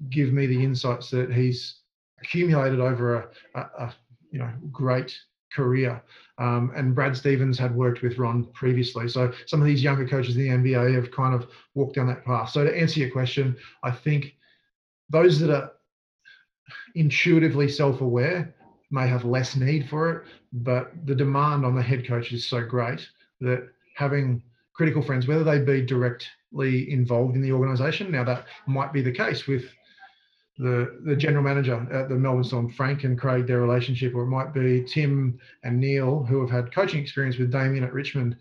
[0.10, 1.81] give me the insights that he's
[2.22, 3.96] accumulated over a, a, a
[4.32, 5.18] you know great
[5.54, 6.02] career.
[6.38, 9.08] Um, and Brad Stevens had worked with Ron previously.
[9.10, 12.26] So some of these younger coaches in the NBA have kind of walked down that
[12.26, 12.50] path.
[12.50, 14.36] So to answer your question, I think
[15.10, 15.74] those that are
[16.96, 18.56] intuitively self-aware
[18.92, 22.64] may have less need for it, but the demand on the head coach is so
[22.64, 23.08] great
[23.42, 24.42] that having
[24.74, 29.12] critical friends, whether they be directly involved in the organization, now that might be the
[29.12, 29.66] case with
[30.58, 34.28] the the general manager at the Melbourne Storm, Frank and Craig, their relationship, or it
[34.28, 38.38] might be Tim and Neil, who have had coaching experience with Damien at Richmond.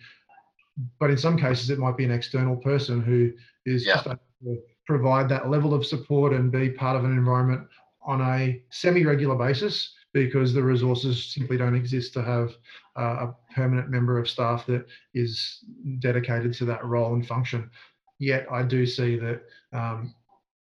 [0.99, 3.32] But in some cases, it might be an external person who
[3.66, 3.95] is yeah.
[3.95, 7.66] just to provide that level of support and be part of an environment
[8.03, 12.57] on a semi-regular basis because the resources simply don't exist to have
[12.99, 14.85] uh, a permanent member of staff that
[15.15, 15.61] is
[16.01, 17.70] dedicated to that role and function.
[18.19, 19.43] Yet I do see that
[19.73, 20.15] um,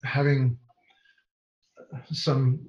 [0.04, 0.58] having
[2.12, 2.60] some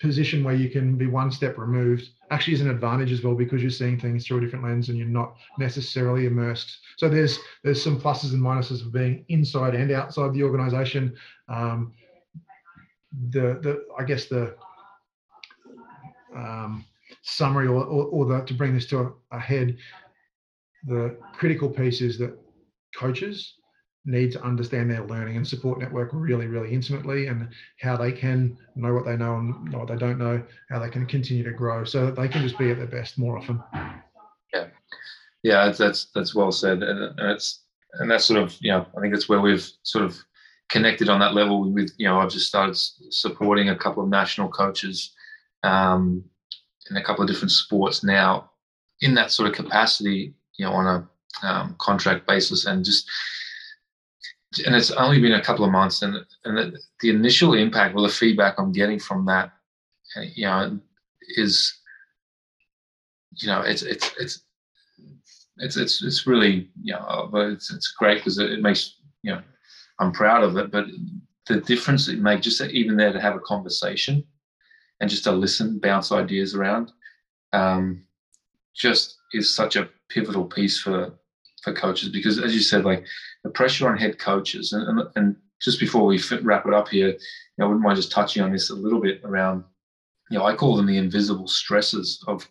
[0.00, 3.62] position where you can be one step removed actually is an advantage as well because
[3.62, 6.78] you're seeing things through a different lens and you're not necessarily immersed.
[6.96, 11.16] So there's there's some pluses and minuses of being inside and outside the organization.
[11.48, 11.92] Um,
[13.30, 14.56] the the I guess the
[16.34, 16.84] um,
[17.22, 19.76] summary or, or, or the, to bring this to a, a head,
[20.84, 22.38] the critical piece is that
[22.94, 23.54] coaches
[24.04, 27.48] need to understand their learning and support network really, really intimately and
[27.80, 30.88] how they can know what they know and know what they don't know, how they
[30.88, 33.62] can continue to grow so that they can just be at their best more often.
[34.54, 34.68] Yeah.
[35.42, 36.82] Yeah, that's that's well said.
[36.82, 37.62] And, it's
[37.94, 40.16] and that's sort of, you know, I think that's where we've sort of
[40.68, 44.48] connected on that level with, you know, I've just started supporting a couple of national
[44.48, 45.14] coaches
[45.62, 46.24] um,
[46.90, 48.50] in a couple of different sports now
[49.00, 53.08] in that sort of capacity, you know, on a um, contract basis and just
[54.64, 58.04] and it's only been a couple of months and and the, the initial impact well,
[58.04, 59.52] the feedback i'm getting from that
[60.34, 60.78] you know
[61.36, 61.80] is
[63.36, 64.42] you know it's it's it's
[65.58, 69.32] it's it's, it's really you know but it's, it's great because it, it makes you
[69.32, 69.42] know
[69.98, 70.70] i'm proud of it.
[70.70, 70.86] But
[71.46, 74.24] the difference it makes just even there to have a conversation
[75.00, 76.92] and just to listen bounce ideas around
[77.52, 78.04] um,
[78.74, 81.12] just is such a pivotal piece for
[81.62, 83.04] for coaches because as you said like
[83.44, 84.72] the pressure on head coaches.
[84.72, 87.18] And, and, and just before we wrap it up here, you
[87.58, 89.64] know, I wouldn't mind just touching on this a little bit around,
[90.30, 92.48] you know, I call them the invisible stresses of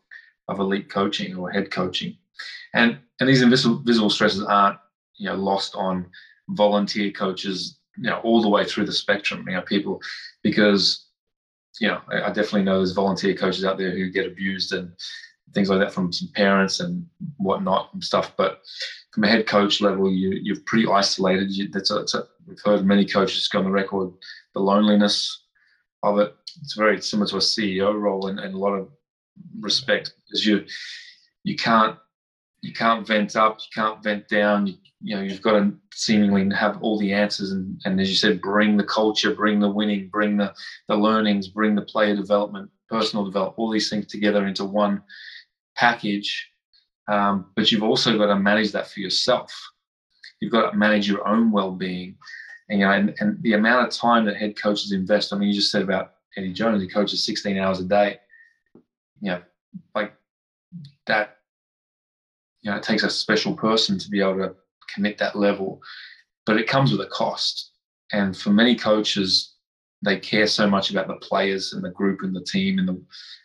[0.49, 2.17] of elite coaching or head coaching,
[2.73, 4.79] and and these invisible visible stresses aren't
[5.15, 6.09] you know lost on
[6.49, 9.45] volunteer coaches, you know, all the way through the spectrum.
[9.47, 10.01] You know, people
[10.41, 11.07] because
[11.79, 14.91] you know I definitely know there's volunteer coaches out there who get abused and
[15.53, 17.05] things like that from some parents and
[17.37, 18.33] whatnot and stuff.
[18.37, 18.61] But
[19.11, 21.51] from a head coach level, you you're pretty isolated.
[21.51, 24.11] You, that's a, a, we've heard many coaches go on the record
[24.53, 25.43] the loneliness
[26.03, 26.35] of it.
[26.61, 28.89] It's very similar to a CEO role in, in a lot of
[29.59, 30.65] respects because you
[31.43, 31.97] you can't
[32.61, 34.67] you can't vent up, you can't vent down.
[34.67, 38.15] You, you know you've got to seemingly have all the answers and, and as you
[38.15, 40.53] said, bring the culture, bring the winning, bring the
[40.87, 45.01] the learnings, bring the player development, personal development, all these things together into one
[45.77, 46.51] package
[47.07, 49.51] um, but you've also got to manage that for yourself.
[50.39, 52.17] You've got to manage your own well-being,
[52.69, 55.33] and you know, and, and the amount of time that head coaches invest.
[55.33, 58.19] I mean, you just said about Eddie Jones; he coaches 16 hours a day.
[59.21, 59.41] You know,
[59.95, 60.13] like
[61.07, 61.37] that.
[62.61, 64.55] You know, it takes a special person to be able to
[64.93, 65.79] commit that level,
[66.45, 67.71] but it comes with a cost.
[68.11, 69.55] And for many coaches,
[70.01, 73.01] they care so much about the players and the group and the team and the,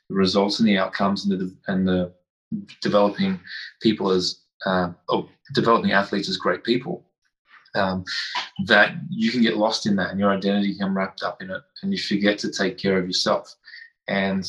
[0.09, 2.13] the results and the outcomes and the and the
[2.81, 3.41] developing
[3.81, 7.05] people as uh, or developing athletes as great people.
[7.74, 8.05] Um,
[8.66, 11.62] that you can get lost in that and your identity can wrapped up in it
[11.83, 13.55] and you forget to take care of yourself.
[14.09, 14.47] And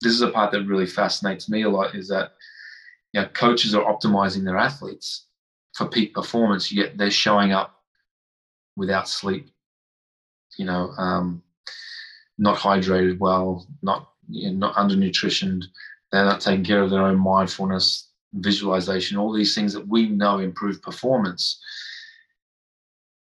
[0.00, 2.32] this is a part that really fascinates me a lot is that
[3.12, 5.26] you know coaches are optimizing their athletes
[5.74, 7.82] for peak performance yet they're showing up
[8.76, 9.50] without sleep
[10.58, 11.42] you know um,
[12.38, 15.64] not hydrated well not you know, not undernutritioned
[16.12, 20.38] they're not taking care of their own mindfulness, visualization, all these things that we know
[20.38, 21.60] improve performance.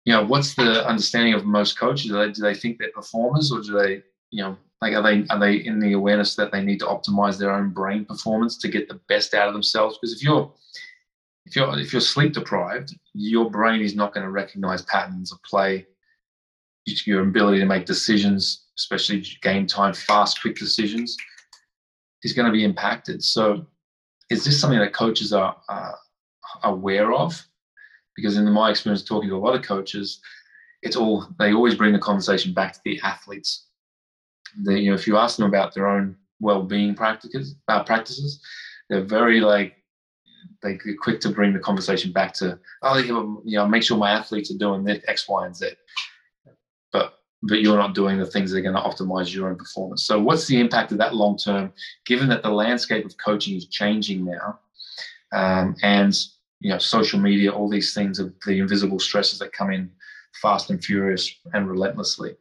[0.04, 2.10] You know, what's the understanding of most coaches?
[2.10, 5.26] Do they, do they think they're performers, or do they, you know, like are they
[5.28, 8.68] are they in the awareness that they need to optimize their own brain performance to
[8.68, 9.98] get the best out of themselves?
[9.98, 10.50] Because if you're
[11.44, 15.42] if you're if you're sleep deprived, your brain is not going to recognize patterns of
[15.42, 15.86] play,
[17.04, 21.18] your ability to make decisions, especially game time, fast, quick decisions
[22.22, 23.22] is going to be impacted.
[23.22, 23.66] So,
[24.30, 25.56] is this something that coaches are
[26.62, 27.42] aware of?
[28.16, 30.20] Because in my experience, talking to a lot of coaches,
[30.82, 33.66] it's all they always bring the conversation back to the athletes.
[34.66, 38.40] They, you know, if you ask them about their own well-being practices, uh, practices,
[38.88, 39.76] they're very like
[40.62, 42.98] they are quick to bring the conversation back to oh,
[43.44, 45.70] you know, make sure my athletes are doing this X, Y, and Z.
[47.42, 50.04] But you're not doing the things that are going to optimize your own performance.
[50.04, 51.72] So, what's the impact of that long term,
[52.04, 54.58] given that the landscape of coaching is changing now,
[55.32, 56.18] um, and
[56.60, 59.90] you know, social media, all these things of the invisible stresses that come in
[60.42, 62.36] fast and furious and relentlessly.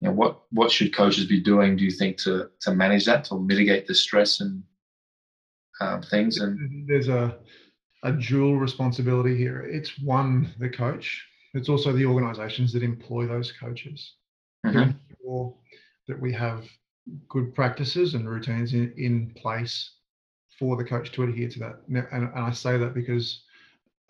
[0.00, 1.76] You know, what what should coaches be doing?
[1.76, 4.62] Do you think to to manage that, to mitigate the stress and
[5.80, 6.38] um, things?
[6.38, 7.38] And there's a
[8.02, 9.62] a dual responsibility here.
[9.62, 11.24] It's one the coach
[11.56, 14.14] it's also the organizations that employ those coaches
[14.64, 14.90] mm-hmm.
[16.08, 16.64] that we have
[17.28, 19.92] good practices and routines in, in place
[20.58, 21.76] for the coach to adhere to that.
[21.88, 23.42] And, and I say that because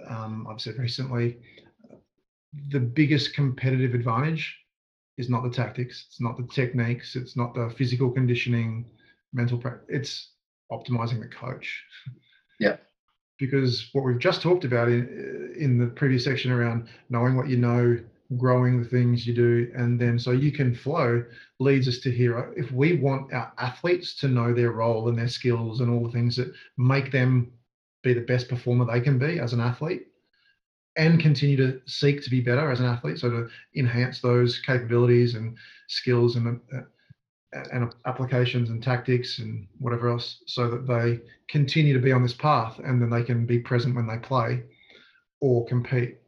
[0.09, 1.39] um, I've said recently
[2.71, 4.57] the biggest competitive advantage
[5.19, 8.87] is not the tactics, it's not the techniques, it's not the physical conditioning,
[9.33, 9.87] mental practice.
[9.89, 10.31] It's
[10.71, 11.83] optimizing the coach.
[12.59, 12.77] Yeah.
[13.39, 17.57] Because what we've just talked about in in the previous section around knowing what you
[17.57, 17.99] know,
[18.37, 21.25] growing the things you do, and then so you can flow
[21.59, 22.53] leads us to here.
[22.57, 26.13] If we want our athletes to know their role and their skills and all the
[26.13, 27.53] things that make them
[28.03, 30.07] be the best performer they can be as an athlete,
[30.97, 35.35] and continue to seek to be better as an athlete, so to enhance those capabilities
[35.35, 35.57] and
[35.89, 36.81] skills and uh,
[37.73, 42.35] and applications and tactics and whatever else, so that they continue to be on this
[42.35, 44.63] path and then they can be present when they play
[45.41, 46.19] or compete.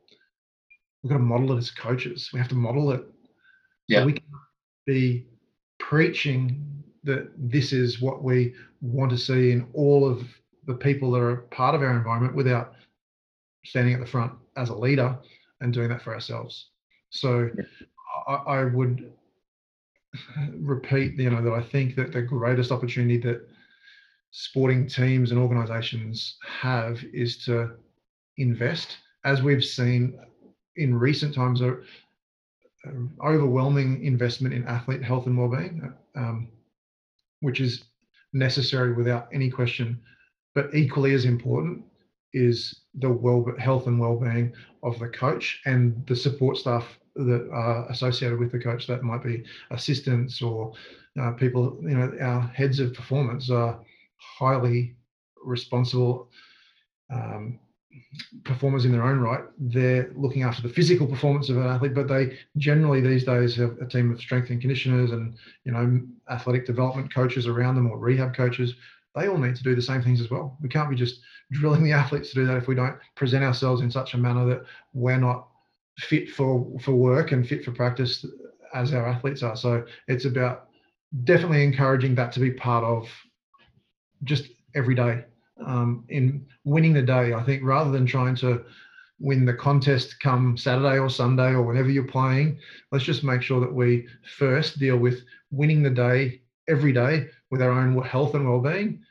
[1.03, 2.31] We've got to model it as coaches.
[2.33, 3.05] We have to model it.
[3.89, 4.01] Yeah.
[4.01, 4.25] So we can
[4.87, 5.27] be
[5.79, 6.65] preaching
[7.05, 10.27] that this is what we want to see in all of
[10.67, 12.75] the people that are part of our environment without
[13.65, 15.17] standing at the front as a leader
[15.61, 16.69] and doing that for ourselves.
[17.11, 17.65] So yeah.
[18.27, 19.13] I, I would
[20.59, 23.47] repeat, you know, that I think that the greatest opportunity that
[24.31, 27.73] sporting teams and organizations have is to
[28.37, 30.19] invest, as we've seen
[30.77, 31.77] in recent times, a,
[33.25, 36.49] overwhelming investment in athlete health and well-being, um,
[37.41, 37.85] which is
[38.33, 40.01] necessary without any question.
[40.55, 41.85] But equally as important
[42.33, 44.53] is the well health and well-being
[44.83, 48.87] of the coach and the support staff that are associated with the coach.
[48.87, 50.73] That might be assistants or
[51.21, 51.79] uh, people.
[51.83, 53.81] You know, our heads of performance are
[54.17, 54.97] highly
[55.45, 56.31] responsible
[57.13, 57.59] um,
[58.45, 59.45] performers in their own right.
[59.59, 63.79] They're looking after the physical performance of an athlete, but they generally these days have
[63.81, 66.01] a team of strength and conditioners and you know
[66.31, 68.75] athletic development coaches around them or rehab coaches
[69.19, 70.57] they all need to do the same things as well.
[70.61, 71.21] We can't be just
[71.53, 74.47] drilling the athletes to do that if we don't present ourselves in such a manner
[74.47, 75.48] that we're not
[75.99, 78.25] fit for for work and fit for practice
[78.75, 79.57] as our athletes are.
[79.57, 80.69] So it's about
[81.25, 83.09] definitely encouraging that to be part of
[84.25, 85.25] just every day
[85.65, 87.33] um, in winning the day.
[87.33, 88.65] I think rather than trying to
[89.21, 92.59] win the contest come Saturday or Sunday or whenever you're playing,
[92.93, 94.07] let's just make sure that we
[94.39, 99.03] first deal with winning the day every day with our own health and well-being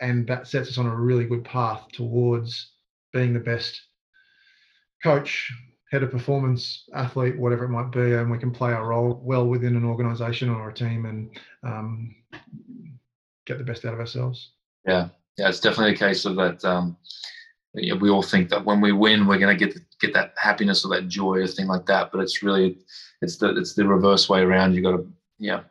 [0.00, 2.72] and that sets us on a really good path towards
[3.12, 3.80] being the best
[5.02, 5.52] coach
[5.94, 9.46] head of performance athlete whatever it might be and we can play our role well
[9.46, 11.30] within an organization or a team and
[11.62, 12.14] um,
[13.46, 14.50] get the best out of ourselves.
[14.86, 15.08] Yeah.
[15.38, 16.96] Yeah it's definitely a case of that um,
[17.74, 20.88] we all think that when we win we're going to get get that happiness or
[20.88, 22.78] that joy or thing like that but it's really
[23.24, 24.74] it's the it's the reverse way around.
[24.74, 25.06] You got to
[25.38, 25.62] yeah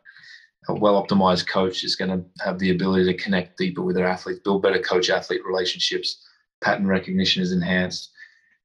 [0.69, 4.07] a well optimized coach is going to have the ability to connect deeper with their
[4.07, 6.25] athletes, build better coach athlete relationships,
[6.61, 8.11] pattern recognition is enhanced,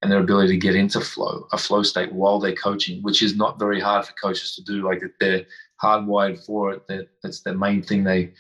[0.03, 3.37] and their ability to get into flow, a flow state while they're coaching, which is
[3.37, 4.87] not very hard for coaches to do.
[4.87, 5.47] Like they're
[5.83, 8.33] hardwired for it, that that's the main thing they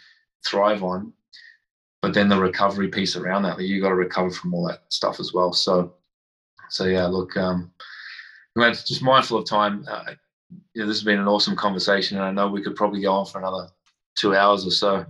[0.46, 1.12] thrive on.
[2.00, 5.18] But then the recovery piece around that, you got to recover from all that stuff
[5.18, 5.52] as well.
[5.52, 5.94] So,
[6.70, 7.72] so yeah, look, um,
[8.56, 9.84] just mindful of time.
[9.90, 10.14] Uh,
[10.74, 13.26] yeah, this has been an awesome conversation, and I know we could probably go on
[13.26, 13.68] for another
[14.16, 15.04] two hours or so.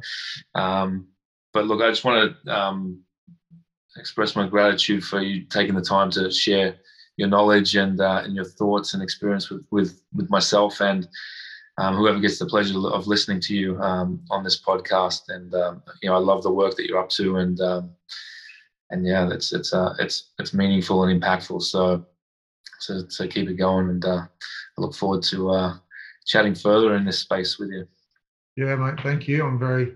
[0.54, 1.08] Um,
[1.52, 3.02] but look, I just want to um,
[3.98, 6.76] express my gratitude for you taking the time to share
[7.16, 11.08] your knowledge and uh, and your thoughts and experience with with with myself and
[11.78, 15.28] um, whoever gets the pleasure of listening to you um, on this podcast.
[15.28, 17.90] And um, you know, I love the work that you're up to, and um,
[18.90, 21.62] and yeah, it's it's uh, it's it's meaningful and impactful.
[21.62, 22.04] So
[22.80, 24.04] so so keep it going and.
[24.04, 24.22] Uh,
[24.78, 25.74] I look forward to uh,
[26.26, 27.88] chatting further in this space with you.
[28.56, 29.00] Yeah, mate.
[29.02, 29.44] Thank you.
[29.44, 29.94] I'm very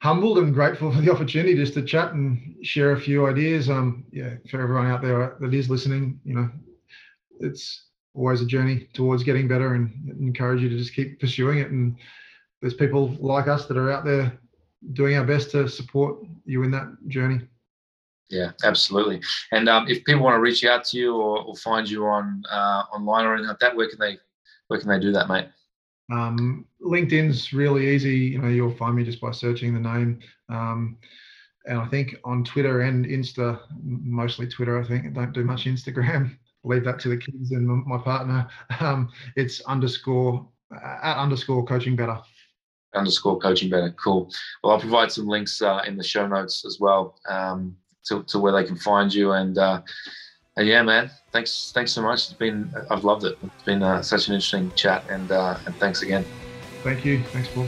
[0.00, 3.70] humbled and grateful for the opportunity just to chat and share a few ideas.
[3.70, 6.50] Um, yeah, for everyone out there that is listening, you know,
[7.38, 11.70] it's always a journey towards getting better, and encourage you to just keep pursuing it.
[11.70, 11.96] And
[12.60, 14.38] there's people like us that are out there
[14.94, 17.40] doing our best to support you in that journey.
[18.30, 19.20] Yeah, absolutely.
[19.52, 22.42] And um, if people want to reach out to you or, or find you on
[22.50, 24.18] uh, online or anything like that, where can they
[24.68, 25.48] where can they do that, mate?
[26.10, 28.16] Um, LinkedIn's really easy.
[28.16, 30.20] You know, you'll find me just by searching the name.
[30.48, 30.98] Um,
[31.66, 34.80] and I think on Twitter and Insta, mostly Twitter.
[34.80, 36.36] I think don't do much Instagram.
[36.64, 38.48] Leave that to the kids and my partner.
[38.80, 42.18] Um, it's underscore at underscore coaching better
[42.94, 43.94] underscore coaching better.
[44.02, 44.30] Cool.
[44.62, 47.20] Well, I'll provide some links uh, in the show notes as well.
[47.28, 47.76] Um,
[48.06, 49.32] to, to where they can find you.
[49.32, 49.82] And, uh,
[50.60, 52.30] yeah, man, thanks thanks so much.
[52.30, 53.38] It's been I've loved it.
[53.42, 56.24] It's been uh, such an interesting chat, and uh, and thanks again.
[56.82, 57.22] Thank you.
[57.24, 57.66] Thanks, Paul.